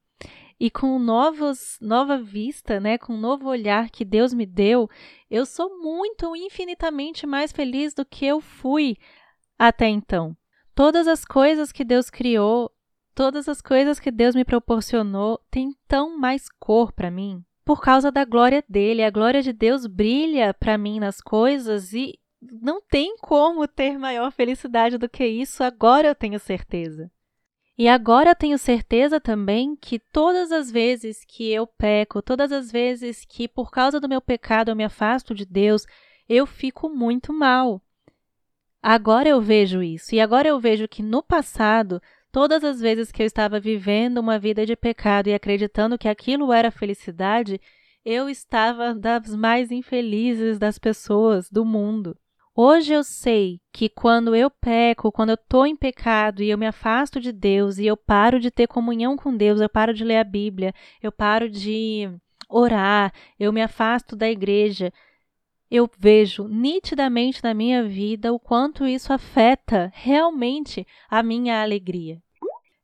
E 0.59 0.71
com 0.71 0.99
novos, 0.99 1.77
nova 1.81 2.17
vista, 2.17 2.81
né, 2.81 2.97
com 2.97 3.15
um 3.15 3.21
novo 3.21 3.49
olhar 3.49 3.91
que 3.91 4.05
Deus 4.05 4.33
me 4.33 4.47
deu, 4.47 4.89
eu 5.31 5.45
sou 5.45 5.79
muito, 5.79 6.35
infinitamente 6.37 7.27
mais 7.27 7.53
feliz 7.53 7.93
do 7.93 8.05
que 8.05 8.25
eu 8.25 8.41
fui 8.41 8.97
até 9.59 9.89
então. 9.89 10.37
Todas 10.75 11.07
as 11.07 11.25
coisas 11.25 11.71
que 11.71 11.85
Deus 11.85 12.09
criou, 12.09 12.71
todas 13.15 13.49
as 13.49 13.61
coisas 13.61 14.01
que 14.01 14.11
Deus 14.11 14.35
me 14.35 14.45
proporcionou, 14.45 15.41
têm 15.51 15.77
tão 15.87 16.17
mais 16.17 16.49
cor 16.59 16.93
para 16.93 17.11
mim, 17.11 17.45
por 17.65 17.81
causa 17.81 18.13
da 18.13 18.25
glória 18.25 18.63
dele. 18.69 19.03
A 19.03 19.11
glória 19.11 19.43
de 19.43 19.53
Deus 19.53 19.87
brilha 19.87 20.53
para 20.53 20.77
mim 20.77 21.01
nas 21.01 21.21
coisas 21.21 21.93
e 21.93 22.19
não 22.41 22.81
tem 22.81 23.17
como 23.19 23.67
ter 23.67 23.99
maior 23.99 24.31
felicidade 24.31 24.99
do 24.99 25.09
que 25.09 25.27
isso. 25.27 25.65
Agora 25.65 26.09
eu 26.09 26.15
tenho 26.15 26.39
certeza. 26.39 27.11
E 27.77 27.89
agora 27.89 28.31
eu 28.31 28.37
tenho 28.37 28.57
certeza 28.57 29.21
também 29.21 29.75
que 29.75 29.99
todas 29.99 30.53
as 30.53 30.71
vezes 30.71 31.25
que 31.27 31.51
eu 31.51 31.67
peco, 31.67 32.23
todas 32.23 32.53
as 32.53 32.71
vezes 32.71 33.25
que 33.25 33.49
por 33.49 33.71
causa 33.71 33.99
do 33.99 34.09
meu 34.09 34.21
pecado 34.21 34.71
eu 34.71 34.77
me 34.77 34.85
afasto 34.85 35.35
de 35.35 35.45
Deus, 35.45 35.85
eu 36.29 36.47
fico 36.47 36.89
muito 36.89 37.33
mal. 37.33 37.83
Agora 38.81 39.29
eu 39.29 39.41
vejo 39.41 39.83
isso, 39.83 40.15
e 40.15 40.21
agora 40.21 40.47
eu 40.47 40.61
vejo 40.61 40.87
que 40.87 41.03
no 41.03 41.23
passado 41.23 42.03
Todas 42.35 42.65
as 42.65 42.81
vezes 42.81 43.13
que 43.13 43.23
eu 43.23 43.27
estava 43.27 43.61
vivendo 43.61 44.19
uma 44.19 44.41
vida 44.41 44.67
de 44.67 44.75
pecado 44.75 45.29
e 45.29 45.35
acreditando 45.35 45.97
que 45.97 46.09
aquilo 46.09 46.53
era 46.53 46.69
felicidade, 46.69 47.61
eu 48.05 48.29
estava 48.29 48.93
das 48.93 49.33
mais 49.37 49.71
infelizes 49.71 50.59
das 50.59 50.77
pessoas 50.77 51.49
do 51.49 51.65
mundo. 51.65 52.19
Hoje 52.53 52.93
eu 52.93 53.05
sei 53.05 53.61
que 53.73 53.89
quando 53.89 54.35
eu 54.35 54.51
peco, 54.51 55.13
quando 55.13 55.29
eu 55.29 55.37
estou 55.37 55.65
em 55.65 55.77
pecado 55.77 56.43
e 56.43 56.51
eu 56.51 56.59
me 56.59 56.67
afasto 56.67 57.21
de 57.21 57.31
Deus 57.31 57.79
e 57.79 57.87
eu 57.87 57.97
paro 57.97 58.41
de 58.41 58.51
ter 58.51 58.67
comunhão 58.67 59.17
com 59.17 59.37
Deus, 59.37 59.61
eu 59.61 59.69
paro 59.69 59.95
de 59.95 60.03
ler 60.03 60.17
a 60.17 60.25
Bíblia, 60.25 60.75
eu 61.01 61.13
paro 61.13 61.49
de 61.49 62.11
orar, 62.49 63.13
eu 63.39 63.53
me 63.53 63.63
afasto 63.63 64.17
da 64.17 64.29
igreja, 64.29 64.93
eu 65.77 65.91
vejo 65.99 66.47
nitidamente 66.47 67.43
na 67.43 67.53
minha 67.53 67.83
vida 67.83 68.33
o 68.33 68.39
quanto 68.39 68.87
isso 68.87 69.13
afeta 69.13 69.91
realmente 69.93 70.87
a 71.11 71.21
minha 71.21 71.61
alegria. 71.61 72.23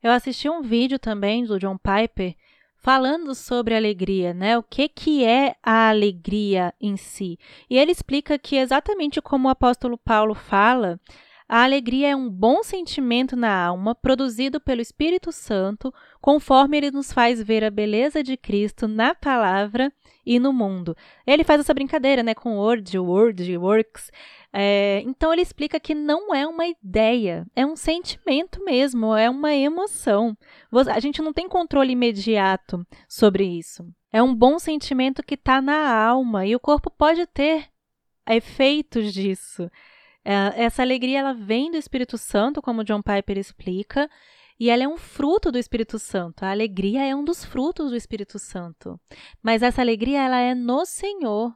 Eu 0.02 0.10
assisti 0.10 0.48
um 0.48 0.60
vídeo 0.60 0.98
também 0.98 1.44
do 1.44 1.56
John 1.56 1.78
Piper 1.78 2.34
falando 2.78 3.32
sobre 3.32 3.76
alegria, 3.76 4.34
né? 4.34 4.58
O 4.58 4.62
que 4.64 4.88
que 4.88 5.24
é 5.24 5.54
a 5.62 5.88
alegria 5.88 6.74
em 6.80 6.96
si? 6.96 7.38
E 7.68 7.78
ele 7.78 7.92
explica 7.92 8.36
que 8.36 8.56
exatamente 8.56 9.22
como 9.22 9.46
o 9.46 9.52
apóstolo 9.52 9.96
Paulo 9.96 10.34
fala, 10.34 10.98
A 11.52 11.64
alegria 11.64 12.10
é 12.10 12.14
um 12.14 12.30
bom 12.30 12.62
sentimento 12.62 13.34
na 13.34 13.52
alma, 13.52 13.92
produzido 13.92 14.60
pelo 14.60 14.80
Espírito 14.80 15.32
Santo, 15.32 15.92
conforme 16.20 16.76
ele 16.76 16.92
nos 16.92 17.12
faz 17.12 17.42
ver 17.42 17.64
a 17.64 17.70
beleza 17.72 18.22
de 18.22 18.36
Cristo 18.36 18.86
na 18.86 19.16
palavra 19.16 19.92
e 20.24 20.38
no 20.38 20.52
mundo. 20.52 20.96
Ele 21.26 21.42
faz 21.42 21.58
essa 21.58 21.74
brincadeira, 21.74 22.22
né, 22.22 22.34
com 22.36 22.56
word, 22.56 22.96
word, 22.96 23.58
works. 23.58 24.12
É, 24.52 25.02
então 25.04 25.32
ele 25.32 25.42
explica 25.42 25.80
que 25.80 25.92
não 25.92 26.32
é 26.32 26.46
uma 26.46 26.68
ideia, 26.68 27.44
é 27.56 27.66
um 27.66 27.74
sentimento 27.74 28.64
mesmo, 28.64 29.16
é 29.16 29.28
uma 29.28 29.52
emoção. 29.52 30.38
A 30.94 31.00
gente 31.00 31.20
não 31.20 31.32
tem 31.32 31.48
controle 31.48 31.94
imediato 31.94 32.86
sobre 33.08 33.42
isso. 33.44 33.84
É 34.12 34.22
um 34.22 34.32
bom 34.32 34.56
sentimento 34.60 35.20
que 35.20 35.34
está 35.34 35.60
na 35.60 35.92
alma 35.92 36.46
e 36.46 36.54
o 36.54 36.60
corpo 36.60 36.92
pode 36.92 37.26
ter 37.26 37.66
efeitos 38.28 39.12
disso. 39.12 39.68
É, 40.24 40.64
essa 40.64 40.82
alegria 40.82 41.20
ela 41.20 41.32
vem 41.32 41.70
do 41.70 41.76
Espírito 41.76 42.18
Santo, 42.18 42.60
como 42.60 42.84
John 42.84 43.02
Piper 43.02 43.38
explica, 43.38 44.08
e 44.58 44.68
ela 44.68 44.84
é 44.84 44.88
um 44.88 44.98
fruto 44.98 45.50
do 45.50 45.58
Espírito 45.58 45.98
Santo. 45.98 46.44
A 46.44 46.50
alegria 46.50 47.06
é 47.06 47.14
um 47.14 47.24
dos 47.24 47.44
frutos 47.44 47.90
do 47.90 47.96
Espírito 47.96 48.38
Santo. 48.38 49.00
Mas 49.42 49.62
essa 49.62 49.80
alegria 49.80 50.22
ela 50.22 50.38
é 50.38 50.54
no 50.54 50.84
Senhor. 50.84 51.54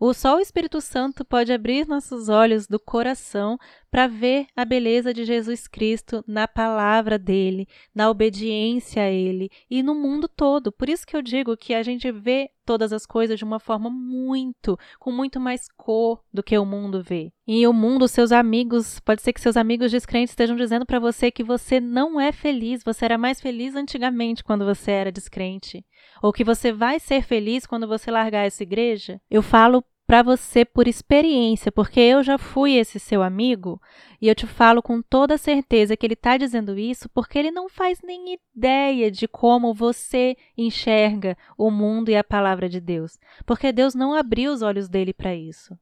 O 0.00 0.14
só 0.14 0.36
o 0.36 0.40
Espírito 0.40 0.80
Santo 0.80 1.24
pode 1.24 1.52
abrir 1.52 1.86
nossos 1.86 2.28
olhos 2.28 2.66
do 2.66 2.78
coração 2.78 3.58
para 3.90 4.06
ver 4.06 4.46
a 4.54 4.64
beleza 4.64 5.12
de 5.14 5.24
Jesus 5.24 5.66
Cristo 5.66 6.24
na 6.26 6.46
palavra 6.46 7.18
dele, 7.18 7.66
na 7.94 8.10
obediência 8.10 9.02
a 9.02 9.10
ele 9.10 9.50
e 9.70 9.82
no 9.82 9.94
mundo 9.94 10.28
todo. 10.28 10.70
Por 10.70 10.88
isso 10.88 11.06
que 11.06 11.16
eu 11.16 11.22
digo 11.22 11.56
que 11.56 11.74
a 11.74 11.82
gente 11.82 12.10
vê 12.12 12.50
todas 12.64 12.92
as 12.92 13.06
coisas 13.06 13.38
de 13.38 13.44
uma 13.44 13.58
forma 13.58 13.88
muito, 13.88 14.78
com 14.98 15.10
muito 15.10 15.40
mais 15.40 15.68
cor 15.74 16.22
do 16.30 16.42
que 16.42 16.58
o 16.58 16.66
mundo 16.66 17.02
vê. 17.02 17.32
E 17.46 17.66
o 17.66 17.72
mundo, 17.72 18.06
seus 18.06 18.30
amigos, 18.30 19.00
pode 19.00 19.22
ser 19.22 19.32
que 19.32 19.40
seus 19.40 19.56
amigos 19.56 19.90
descrentes 19.90 20.32
estejam 20.32 20.54
dizendo 20.54 20.84
para 20.84 20.98
você 20.98 21.30
que 21.30 21.42
você 21.42 21.80
não 21.80 22.20
é 22.20 22.30
feliz, 22.30 22.84
você 22.84 23.06
era 23.06 23.16
mais 23.16 23.40
feliz 23.40 23.74
antigamente 23.74 24.44
quando 24.44 24.66
você 24.66 24.90
era 24.90 25.10
descrente, 25.10 25.82
ou 26.22 26.30
que 26.30 26.44
você 26.44 26.70
vai 26.70 27.00
ser 27.00 27.22
feliz 27.22 27.64
quando 27.64 27.88
você 27.88 28.10
largar 28.10 28.44
essa 28.44 28.62
igreja. 28.62 29.18
Eu 29.30 29.40
falo 29.40 29.82
para 30.08 30.22
você 30.22 30.64
por 30.64 30.88
experiência, 30.88 31.70
porque 31.70 32.00
eu 32.00 32.22
já 32.22 32.38
fui 32.38 32.76
esse 32.76 32.98
seu 32.98 33.22
amigo 33.22 33.78
e 34.22 34.26
eu 34.26 34.34
te 34.34 34.46
falo 34.46 34.82
com 34.82 35.02
toda 35.02 35.36
certeza 35.36 35.98
que 35.98 36.06
ele 36.06 36.14
está 36.14 36.38
dizendo 36.38 36.78
isso 36.78 37.10
porque 37.10 37.38
ele 37.38 37.50
não 37.50 37.68
faz 37.68 38.00
nem 38.02 38.32
ideia 38.32 39.10
de 39.10 39.28
como 39.28 39.74
você 39.74 40.34
enxerga 40.56 41.36
o 41.58 41.70
mundo 41.70 42.08
e 42.08 42.16
a 42.16 42.24
palavra 42.24 42.70
de 42.70 42.80
Deus, 42.80 43.18
porque 43.44 43.70
Deus 43.70 43.94
não 43.94 44.14
abriu 44.14 44.50
os 44.50 44.62
olhos 44.62 44.88
dele 44.88 45.12
para 45.12 45.34
isso. 45.34 45.78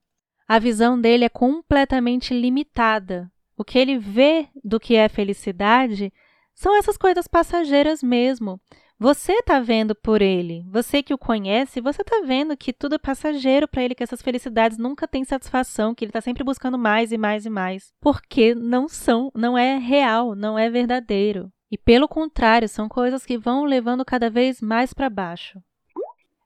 A 0.49 0.59
visão 0.59 1.01
dele 1.01 1.25
é 1.25 1.29
completamente 1.29 2.35
limitada. 2.35 3.31
O 3.57 3.63
que 3.63 3.79
ele 3.79 3.97
vê 3.97 4.49
do 4.65 4.81
que 4.81 4.97
é 4.97 5.09
felicidade 5.09 6.13
são 6.53 6.77
essas 6.77 6.97
coisas 6.97 7.29
passageiras 7.29 8.03
mesmo. 8.03 8.61
Você 8.99 9.33
está 9.35 9.61
vendo 9.61 9.95
por 9.95 10.23
ele, 10.23 10.65
você 10.71 11.03
que 11.03 11.13
o 11.13 11.19
conhece, 11.19 11.83
você 11.83 12.01
está 12.01 12.23
vendo 12.25 12.57
que 12.57 12.73
tudo 12.73 12.95
é 12.95 12.99
passageiro 12.99 13.69
para 13.69 13.83
ele, 13.83 13.95
que 13.95 14.03
essas 14.03 14.23
felicidades 14.23 14.79
nunca 14.79 15.07
têm 15.07 15.23
satisfação, 15.23 15.95
que 15.95 16.03
ele 16.03 16.09
está 16.09 16.23
sempre 16.23 16.43
buscando 16.43 16.79
mais 16.79 17.13
e 17.13 17.19
mais 17.19 17.45
e 17.45 17.51
mais, 17.51 17.93
porque 18.01 18.55
não 18.55 18.89
são, 18.89 19.31
não 19.35 19.57
é 19.57 19.77
real, 19.77 20.35
não 20.35 20.59
é 20.59 20.71
verdadeiro. 20.71 21.53
E 21.71 21.77
pelo 21.77 22.09
contrário, 22.09 22.69
são 22.71 22.89
coisas 22.89 23.27
que 23.27 23.37
vão 23.37 23.65
levando 23.65 24.03
cada 24.03 24.31
vez 24.31 24.63
mais 24.63 24.95
para 24.95 25.11
baixo. 25.11 25.61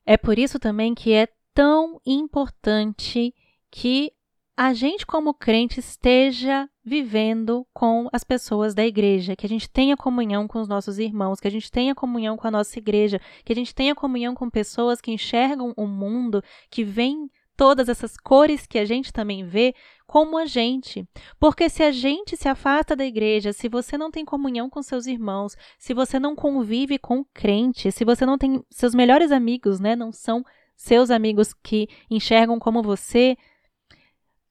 É 0.04 0.16
por 0.16 0.36
isso 0.36 0.58
também 0.58 0.92
que 0.92 1.12
é 1.12 1.28
tão 1.54 2.00
importante 2.04 3.32
que 3.70 4.12
a 4.62 4.74
gente, 4.74 5.06
como 5.06 5.32
crente, 5.32 5.80
esteja 5.80 6.68
vivendo 6.84 7.66
com 7.72 8.10
as 8.12 8.22
pessoas 8.22 8.74
da 8.74 8.84
igreja, 8.84 9.34
que 9.34 9.46
a 9.46 9.48
gente 9.48 9.66
tenha 9.66 9.96
comunhão 9.96 10.46
com 10.46 10.60
os 10.60 10.68
nossos 10.68 10.98
irmãos, 10.98 11.40
que 11.40 11.48
a 11.48 11.50
gente 11.50 11.70
tenha 11.72 11.94
comunhão 11.94 12.36
com 12.36 12.46
a 12.46 12.50
nossa 12.50 12.78
igreja, 12.78 13.18
que 13.42 13.54
a 13.54 13.56
gente 13.56 13.74
tenha 13.74 13.94
comunhão 13.94 14.34
com 14.34 14.50
pessoas 14.50 15.00
que 15.00 15.10
enxergam 15.10 15.72
o 15.78 15.86
mundo, 15.86 16.44
que 16.70 16.84
veem 16.84 17.30
todas 17.56 17.88
essas 17.88 18.18
cores 18.18 18.66
que 18.66 18.78
a 18.78 18.84
gente 18.84 19.14
também 19.14 19.46
vê 19.46 19.74
como 20.06 20.36
a 20.36 20.44
gente. 20.44 21.08
Porque 21.38 21.70
se 21.70 21.82
a 21.82 21.90
gente 21.90 22.36
se 22.36 22.46
afasta 22.46 22.94
da 22.94 23.06
igreja, 23.06 23.54
se 23.54 23.66
você 23.66 23.96
não 23.96 24.10
tem 24.10 24.26
comunhão 24.26 24.68
com 24.68 24.82
seus 24.82 25.06
irmãos, 25.06 25.56
se 25.78 25.94
você 25.94 26.18
não 26.18 26.36
convive 26.36 26.98
com 26.98 27.24
crente, 27.32 27.90
se 27.90 28.04
você 28.04 28.26
não 28.26 28.36
tem 28.36 28.62
seus 28.68 28.94
melhores 28.94 29.32
amigos, 29.32 29.80
né, 29.80 29.96
não 29.96 30.12
são 30.12 30.44
seus 30.76 31.10
amigos 31.10 31.54
que 31.54 31.88
enxergam 32.10 32.58
como 32.58 32.82
você, 32.82 33.38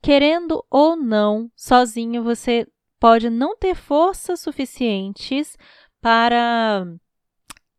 querendo 0.02 0.64
ou 0.70 0.96
não, 0.96 1.52
sozinho 1.56 2.24
você 2.24 2.68
pode 3.00 3.30
não 3.30 3.56
ter 3.56 3.76
forças 3.76 4.40
suficientes 4.40 5.58
para 6.02 6.86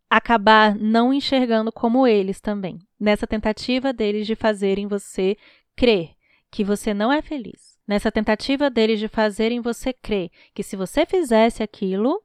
acabar 0.09 0.74
não 0.74 1.12
enxergando 1.12 1.70
como 1.70 2.06
eles 2.06 2.40
também, 2.40 2.78
nessa 2.98 3.26
tentativa 3.26 3.92
deles 3.92 4.26
de 4.26 4.35
fazerem 4.35 4.88
você 4.88 5.37
crer 5.76 6.11
que 6.50 6.64
você 6.64 6.92
não 6.92 7.12
é 7.12 7.22
feliz, 7.22 7.78
nessa 7.87 8.11
tentativa 8.11 8.68
deles 8.68 8.98
de 8.98 9.06
fazerem 9.06 9.61
você 9.61 9.92
crer 9.92 10.30
que 10.52 10.62
se 10.62 10.76
você 10.76 11.06
fizesse 11.06 11.62
aquilo, 11.62 12.20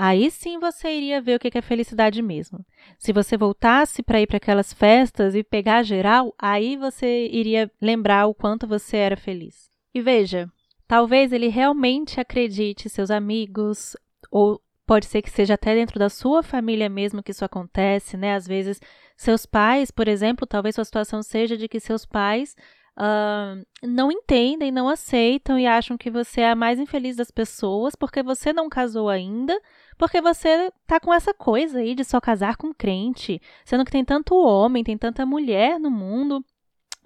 Aí 0.00 0.30
sim 0.30 0.60
você 0.60 0.96
iria 0.96 1.20
ver 1.20 1.34
o 1.34 1.38
que 1.40 1.58
é 1.58 1.60
felicidade 1.60 2.22
mesmo. 2.22 2.64
Se 3.00 3.12
você 3.12 3.36
voltasse 3.36 4.00
para 4.00 4.20
ir 4.20 4.28
para 4.28 4.36
aquelas 4.36 4.72
festas 4.72 5.34
e 5.34 5.42
pegar 5.42 5.82
geral, 5.82 6.32
aí 6.38 6.76
você 6.76 7.26
iria 7.26 7.68
lembrar 7.82 8.26
o 8.26 8.34
quanto 8.34 8.64
você 8.64 8.96
era 8.96 9.16
feliz. 9.16 9.68
E 9.92 10.00
veja, 10.00 10.48
talvez 10.86 11.32
ele 11.32 11.48
realmente 11.48 12.20
acredite, 12.20 12.88
seus 12.88 13.10
amigos, 13.10 13.96
ou 14.30 14.62
pode 14.86 15.06
ser 15.06 15.20
que 15.20 15.30
seja 15.30 15.54
até 15.54 15.74
dentro 15.74 15.98
da 15.98 16.08
sua 16.08 16.44
família 16.44 16.88
mesmo 16.88 17.20
que 17.20 17.32
isso 17.32 17.44
acontece, 17.44 18.16
né? 18.16 18.36
Às 18.36 18.46
vezes, 18.46 18.80
seus 19.16 19.46
pais, 19.46 19.90
por 19.90 20.06
exemplo, 20.06 20.46
talvez 20.46 20.76
sua 20.76 20.84
situação 20.84 21.24
seja 21.24 21.56
de 21.56 21.66
que 21.66 21.80
seus 21.80 22.06
pais 22.06 22.54
Uh, 22.98 23.64
não 23.80 24.10
entendem, 24.10 24.72
não 24.72 24.88
aceitam 24.88 25.56
e 25.56 25.68
acham 25.68 25.96
que 25.96 26.10
você 26.10 26.40
é 26.40 26.50
a 26.50 26.56
mais 26.56 26.80
infeliz 26.80 27.14
das 27.14 27.30
pessoas 27.30 27.94
porque 27.94 28.24
você 28.24 28.52
não 28.52 28.68
casou 28.68 29.08
ainda, 29.08 29.56
porque 29.96 30.20
você 30.20 30.72
tá 30.84 30.98
com 30.98 31.14
essa 31.14 31.32
coisa 31.32 31.78
aí 31.78 31.94
de 31.94 32.04
só 32.04 32.20
casar 32.20 32.56
com 32.56 32.74
crente, 32.74 33.40
sendo 33.64 33.84
que 33.84 33.92
tem 33.92 34.04
tanto 34.04 34.34
homem, 34.34 34.82
tem 34.82 34.98
tanta 34.98 35.24
mulher 35.24 35.78
no 35.78 35.92
mundo 35.92 36.44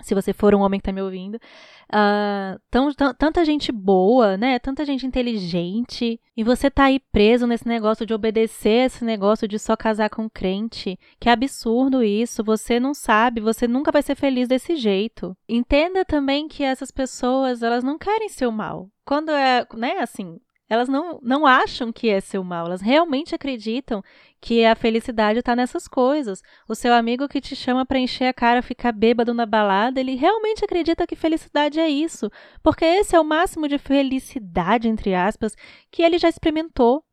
se 0.01 0.15
você 0.15 0.33
for 0.33 0.55
um 0.55 0.61
homem 0.61 0.81
que 0.81 0.83
está 0.83 0.93
me 0.93 1.03
ouvindo, 1.03 1.37
uh, 1.37 2.61
tão, 2.71 2.93
tanta 3.15 3.45
gente 3.45 3.71
boa, 3.71 4.37
né? 4.37 4.59
Tanta 4.59 4.85
gente 4.85 5.07
inteligente, 5.07 6.21
e 6.37 6.43
você 6.43 6.71
tá 6.71 6.85
aí 6.85 6.99
preso 7.13 7.47
nesse 7.47 7.67
negócio 7.69 8.07
de 8.07 8.15
obedecer 8.15 8.87
esse 8.87 9.05
negócio 9.05 9.47
de 9.47 9.59
só 9.59 9.77
casar 9.77 10.11
com 10.11 10.29
crente. 10.29 10.99
Que 11.21 11.29
absurdo 11.29 12.03
isso, 12.03 12.43
você 12.43 12.81
não 12.81 12.95
sabe, 12.95 13.41
você 13.41 13.69
nunca 13.69 13.93
vai 13.93 14.03
ser 14.03 14.15
feliz 14.15 14.49
desse 14.49 14.77
jeito. 14.77 15.37
Entenda 15.49 16.05
também 16.05 16.49
que 16.49 16.63
essas 16.63 16.91
pessoas, 16.91 17.63
elas 17.63 17.85
não 17.85 17.99
querem 17.99 18.29
seu 18.29 18.51
mal. 18.51 18.89
Quando 19.05 19.31
é, 19.31 19.67
né, 19.75 19.99
assim, 19.99 20.39
elas 20.73 20.89
não, 20.89 21.21
não 21.23 21.47
acham 21.47 21.93
que 21.93 22.09
é 22.09 22.19
seu 22.19 22.43
mal, 22.43 22.65
elas 22.65 22.81
realmente 22.81 23.35
acreditam 23.35 24.03
que 24.41 24.65
a 24.65 24.75
felicidade 24.75 25.41
está 25.41 25.55
nessas 25.55 25.87
coisas. 25.87 26.43
O 26.67 26.75
seu 26.75 26.95
amigo 26.95 27.29
que 27.29 27.43
te 27.43 27.55
chama 27.55 27.85
para 27.85 27.99
encher 27.99 28.25
a 28.25 28.33
cara, 28.33 28.63
ficar 28.63 28.91
bêbado 28.91 29.35
na 29.35 29.45
balada, 29.45 30.01
ele 30.01 30.15
realmente 30.15 30.65
acredita 30.65 31.07
que 31.07 31.15
felicidade 31.15 31.79
é 31.79 31.91
isso, 31.91 32.31
porque 32.63 32.87
esse 32.87 33.15
é 33.15 33.21
o 33.21 33.25
máximo 33.25 33.69
de 33.69 33.77
felicidade, 33.77 34.89
entre 34.89 35.15
aspas, 35.15 35.55
que 35.91 36.03
ele 36.03 36.17
já 36.17 36.31
experimentou. 36.31 37.05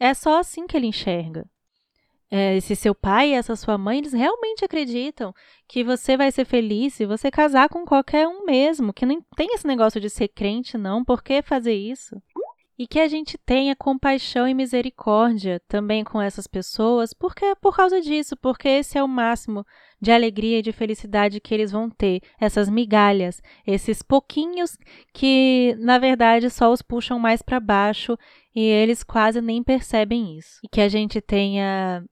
É 0.00 0.12
só 0.12 0.40
assim 0.40 0.66
que 0.66 0.76
ele 0.76 0.88
enxerga. 0.88 1.48
É, 2.36 2.58
seu 2.60 2.96
pai 2.96 3.30
e 3.30 3.34
essa 3.34 3.54
sua 3.54 3.78
mãe, 3.78 3.98
eles 3.98 4.12
realmente 4.12 4.64
acreditam 4.64 5.32
que 5.68 5.84
você 5.84 6.16
vai 6.16 6.32
ser 6.32 6.44
feliz 6.44 6.94
se 6.94 7.06
você 7.06 7.30
casar 7.30 7.68
com 7.68 7.84
qualquer 7.84 8.26
um 8.26 8.44
mesmo, 8.44 8.92
que 8.92 9.06
não 9.06 9.22
tem 9.36 9.54
esse 9.54 9.64
negócio 9.64 10.00
de 10.00 10.10
ser 10.10 10.26
crente, 10.26 10.76
não. 10.76 11.04
Por 11.04 11.22
que 11.22 11.42
fazer 11.42 11.74
isso? 11.74 12.20
E 12.78 12.86
que 12.86 12.98
a 12.98 13.06
gente 13.06 13.38
tenha 13.38 13.76
compaixão 13.76 14.48
e 14.48 14.54
misericórdia 14.54 15.60
também 15.68 16.02
com 16.02 16.20
essas 16.20 16.46
pessoas, 16.46 17.12
porque 17.12 17.54
por 17.60 17.76
causa 17.76 18.00
disso, 18.00 18.36
porque 18.36 18.68
esse 18.68 18.98
é 18.98 19.02
o 19.02 19.08
máximo 19.08 19.64
de 20.00 20.10
alegria 20.10 20.58
e 20.58 20.62
de 20.62 20.72
felicidade 20.72 21.40
que 21.40 21.54
eles 21.54 21.70
vão 21.70 21.88
ter, 21.88 22.20
essas 22.40 22.68
migalhas, 22.68 23.40
esses 23.66 24.02
pouquinhos 24.02 24.76
que 25.12 25.76
na 25.78 25.98
verdade 25.98 26.50
só 26.50 26.72
os 26.72 26.82
puxam 26.82 27.18
mais 27.18 27.42
para 27.42 27.60
baixo 27.60 28.18
e 28.54 28.60
eles 28.60 29.02
quase 29.02 29.40
nem 29.40 29.62
percebem 29.62 30.36
isso. 30.36 30.58
E 30.64 30.68
que 30.68 30.80
a 30.80 30.88
gente 30.88 31.20
tenha 31.20 32.04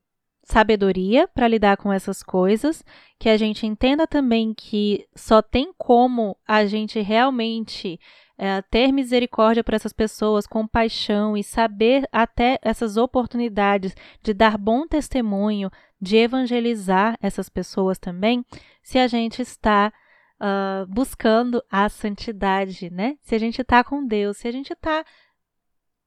sabedoria 0.44 1.28
para 1.28 1.48
lidar 1.48 1.76
com 1.76 1.92
essas 1.92 2.22
coisas, 2.22 2.84
que 3.18 3.28
a 3.28 3.36
gente 3.36 3.66
entenda 3.66 4.06
também 4.06 4.52
que 4.52 5.06
só 5.14 5.40
tem 5.40 5.72
como 5.78 6.36
a 6.46 6.64
gente 6.66 7.00
realmente 7.00 7.98
é, 8.38 8.60
ter 8.62 8.92
misericórdia 8.92 9.62
por 9.62 9.74
essas 9.74 9.92
pessoas, 9.92 10.46
compaixão 10.46 11.36
e 11.36 11.42
saber 11.42 12.08
até 12.10 12.58
essas 12.62 12.96
oportunidades 12.96 13.94
de 14.22 14.32
dar 14.34 14.58
bom 14.58 14.86
testemunho, 14.86 15.70
de 16.00 16.16
evangelizar 16.16 17.16
essas 17.22 17.48
pessoas 17.48 17.98
também, 17.98 18.44
se 18.82 18.98
a 18.98 19.06
gente 19.06 19.40
está 19.40 19.92
uh, 20.40 20.86
buscando 20.86 21.62
a 21.70 21.88
santidade, 21.88 22.90
né? 22.90 23.16
Se 23.20 23.34
a 23.34 23.38
gente 23.38 23.62
está 23.62 23.84
com 23.84 24.04
Deus, 24.04 24.38
se 24.38 24.48
a 24.48 24.52
gente 24.52 24.72
está 24.72 25.04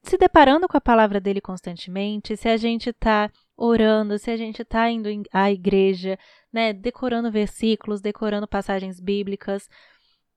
se 0.04 0.18
deparando 0.18 0.68
com 0.68 0.78
a 0.78 0.82
palavra 0.82 1.20
dele 1.20 1.42
constantemente, 1.42 2.38
se 2.38 2.48
a 2.48 2.58
gente 2.58 2.90
está 2.90 3.32
orando, 3.58 4.20
se 4.20 4.30
a 4.30 4.38
gente 4.38 4.62
está 4.62 4.90
indo 4.90 5.10
à 5.32 5.52
igreja, 5.52 6.20
né, 6.54 6.74
decorando 6.74 7.32
versículos, 7.32 8.02
decorando 8.02 8.48
passagens 8.48 9.00
bíblicas, 9.00 9.68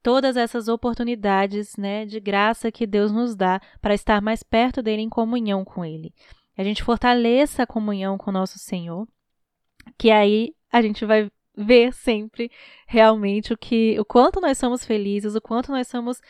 todas 0.03 0.37
essas 0.37 0.69
oportunidades, 0.69 1.77
né, 1.77 2.07
de 2.07 2.21
graça 2.21 2.73
que 2.73 2.87
Deus 2.87 3.13
nos 3.13 3.35
dá 3.35 3.61
para 3.81 3.95
estar 3.95 4.21
mais 4.21 4.43
perto 4.43 4.83
dele 4.83 5.03
em 5.03 5.09
comunhão 5.09 5.65
com 5.65 5.85
ele. 5.85 6.13
A 6.57 6.65
gente 6.65 6.83
fortaleça 6.83 7.63
a 7.63 7.67
comunhão 7.67 8.19
com 8.19 8.31
o 8.31 8.33
nosso 8.33 8.59
Senhor, 8.59 9.07
que 9.97 10.11
aí 10.11 10.55
a 10.73 10.83
gente 10.83 11.05
vai 11.05 11.31
ver 11.57 11.93
sempre 11.93 12.51
realmente 12.87 13.53
o 13.53 13.59
que 13.59 13.99
o 13.99 14.05
quanto 14.05 14.41
nós 14.41 14.59
somos 14.59 14.85
felizes, 14.85 15.35
o 15.35 15.41
quanto 15.41 15.73
nós 15.73 15.89
somos 15.89 16.21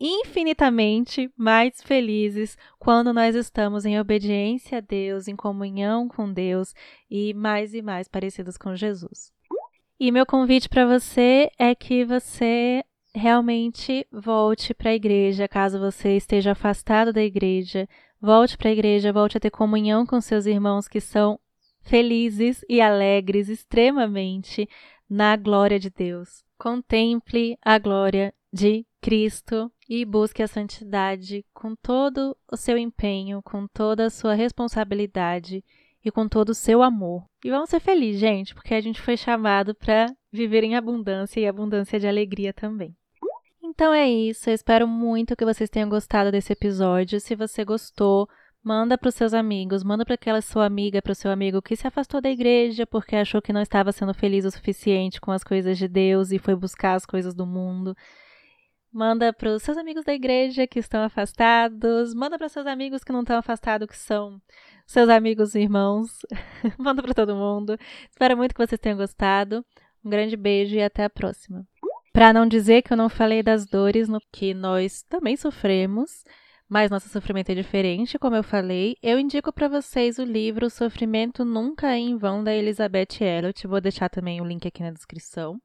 infinitamente 0.00 1.30
mais 1.36 1.82
felizes 1.82 2.56
quando 2.78 3.12
nós 3.12 3.34
estamos 3.34 3.84
em 3.84 4.00
obediência 4.00 4.78
a 4.78 4.80
Deus, 4.80 5.28
em 5.28 5.36
comunhão 5.36 6.08
com 6.08 6.32
Deus 6.32 6.74
e 7.10 7.34
mais 7.34 7.74
e 7.74 7.82
mais 7.82 8.08
parecidos 8.08 8.56
com 8.56 8.74
Jesus. 8.74 9.30
E 10.02 10.10
meu 10.10 10.24
convite 10.24 10.66
para 10.66 10.86
você 10.86 11.50
é 11.58 11.74
que 11.74 12.06
você 12.06 12.82
realmente 13.14 14.06
volte 14.10 14.72
para 14.72 14.92
a 14.92 14.94
igreja, 14.94 15.46
caso 15.46 15.78
você 15.78 16.16
esteja 16.16 16.52
afastado 16.52 17.12
da 17.12 17.22
igreja, 17.22 17.86
volte 18.18 18.56
para 18.56 18.70
a 18.70 18.72
igreja, 18.72 19.12
volte 19.12 19.36
a 19.36 19.40
ter 19.40 19.50
comunhão 19.50 20.06
com 20.06 20.18
seus 20.18 20.46
irmãos 20.46 20.88
que 20.88 21.02
são 21.02 21.38
felizes 21.82 22.64
e 22.66 22.80
alegres 22.80 23.50
extremamente 23.50 24.66
na 25.06 25.36
glória 25.36 25.78
de 25.78 25.90
Deus. 25.90 26.42
Contemple 26.56 27.58
a 27.60 27.78
glória 27.78 28.32
de 28.50 28.86
Cristo 29.02 29.70
e 29.86 30.06
busque 30.06 30.42
a 30.42 30.48
santidade 30.48 31.44
com 31.52 31.76
todo 31.76 32.34
o 32.50 32.56
seu 32.56 32.78
empenho, 32.78 33.42
com 33.42 33.66
toda 33.66 34.06
a 34.06 34.10
sua 34.10 34.32
responsabilidade 34.32 35.62
e 36.04 36.10
com 36.10 36.28
todo 36.28 36.50
o 36.50 36.54
seu 36.54 36.82
amor. 36.82 37.24
E 37.44 37.50
vamos 37.50 37.70
ser 37.70 37.80
felizes, 37.80 38.20
gente, 38.20 38.54
porque 38.54 38.74
a 38.74 38.80
gente 38.80 39.00
foi 39.00 39.16
chamado 39.16 39.74
para 39.74 40.06
viver 40.32 40.64
em 40.64 40.76
abundância 40.76 41.40
e 41.40 41.46
abundância 41.46 41.98
de 41.98 42.06
alegria 42.06 42.52
também. 42.52 42.94
Então 43.62 43.94
é 43.94 44.08
isso, 44.08 44.50
eu 44.50 44.54
espero 44.54 44.86
muito 44.86 45.36
que 45.36 45.44
vocês 45.44 45.70
tenham 45.70 45.88
gostado 45.88 46.32
desse 46.32 46.52
episódio. 46.52 47.20
Se 47.20 47.34
você 47.34 47.64
gostou, 47.64 48.28
manda 48.62 48.98
para 48.98 49.08
os 49.08 49.14
seus 49.14 49.32
amigos, 49.32 49.84
manda 49.84 50.04
para 50.04 50.14
aquela 50.14 50.42
sua 50.42 50.66
amiga, 50.66 51.00
para 51.00 51.12
o 51.12 51.14
seu 51.14 51.30
amigo 51.30 51.62
que 51.62 51.76
se 51.76 51.86
afastou 51.86 52.20
da 52.20 52.30
igreja 52.30 52.86
porque 52.86 53.16
achou 53.16 53.40
que 53.40 53.52
não 53.52 53.60
estava 53.60 53.92
sendo 53.92 54.12
feliz 54.12 54.44
o 54.44 54.50
suficiente 54.50 55.20
com 55.20 55.30
as 55.30 55.44
coisas 55.44 55.78
de 55.78 55.88
Deus 55.88 56.30
e 56.30 56.38
foi 56.38 56.54
buscar 56.54 56.94
as 56.94 57.06
coisas 57.06 57.34
do 57.34 57.46
mundo. 57.46 57.96
Manda 58.92 59.32
para 59.32 59.50
os 59.50 59.62
seus 59.62 59.78
amigos 59.78 60.04
da 60.04 60.12
igreja 60.12 60.66
que 60.66 60.80
estão 60.80 61.02
afastados, 61.02 62.12
manda 62.12 62.36
para 62.36 62.48
seus 62.48 62.66
amigos 62.66 63.04
que 63.04 63.12
não 63.12 63.20
estão 63.20 63.36
afastados, 63.36 63.88
que 63.88 63.96
são 63.96 64.40
seus 64.84 65.08
amigos 65.08 65.54
e 65.54 65.60
irmãos. 65.60 66.18
manda 66.76 67.00
para 67.00 67.14
todo 67.14 67.36
mundo. 67.36 67.78
Espero 68.10 68.36
muito 68.36 68.52
que 68.52 68.66
vocês 68.66 68.80
tenham 68.80 68.98
gostado. 68.98 69.64
Um 70.04 70.10
grande 70.10 70.36
beijo 70.36 70.74
e 70.74 70.82
até 70.82 71.04
a 71.04 71.10
próxima. 71.10 71.64
Para 72.12 72.32
não 72.32 72.46
dizer 72.46 72.82
que 72.82 72.92
eu 72.92 72.96
não 72.96 73.08
falei 73.08 73.42
das 73.42 73.64
dores 73.64 74.08
no 74.08 74.20
que 74.32 74.52
nós 74.52 75.02
também 75.02 75.36
sofremos, 75.36 76.24
mas 76.68 76.90
nosso 76.90 77.08
sofrimento 77.08 77.50
é 77.50 77.54
diferente, 77.54 78.18
como 78.18 78.34
eu 78.34 78.42
falei, 78.42 78.96
eu 79.02 79.18
indico 79.18 79.52
para 79.52 79.68
vocês 79.68 80.18
o 80.18 80.24
livro 80.24 80.68
Sofrimento 80.68 81.44
Nunca 81.44 81.92
é 81.92 81.98
em 81.98 82.16
Vão 82.16 82.42
da 82.42 82.54
Elizabeth 82.54 83.20
Elliot. 83.20 83.66
Vou 83.68 83.80
deixar 83.80 84.08
também 84.08 84.40
o 84.40 84.44
link 84.44 84.66
aqui 84.66 84.82
na 84.82 84.90
descrição. 84.90 85.60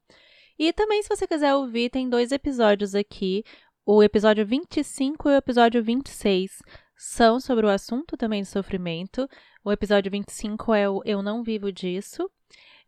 E 0.57 0.71
também, 0.71 1.03
se 1.03 1.09
você 1.09 1.27
quiser 1.27 1.53
ouvir, 1.53 1.89
tem 1.89 2.09
dois 2.09 2.31
episódios 2.31 2.95
aqui. 2.95 3.43
O 3.85 4.01
episódio 4.01 4.45
25 4.45 5.29
e 5.29 5.33
o 5.33 5.37
episódio 5.37 5.83
26 5.83 6.61
são 6.97 7.39
sobre 7.39 7.65
o 7.65 7.69
assunto 7.69 8.15
também 8.15 8.41
de 8.41 8.47
sofrimento. 8.47 9.27
O 9.63 9.71
episódio 9.71 10.11
25 10.11 10.73
é 10.73 10.89
o 10.89 11.01
Eu 11.05 11.21
Não 11.21 11.43
Vivo 11.43 11.71
Disso. 11.71 12.29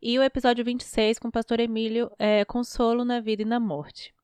E 0.01 0.17
o 0.17 0.23
episódio 0.23 0.63
26 0.63 1.19
com 1.19 1.27
o 1.27 1.31
pastor 1.31 1.59
Emílio 1.59 2.09
é 2.17 2.45
Consolo 2.45 3.03
na 3.03 3.19
Vida 3.19 3.41
e 3.41 3.45
na 3.45 3.59
Morte. 3.59 4.16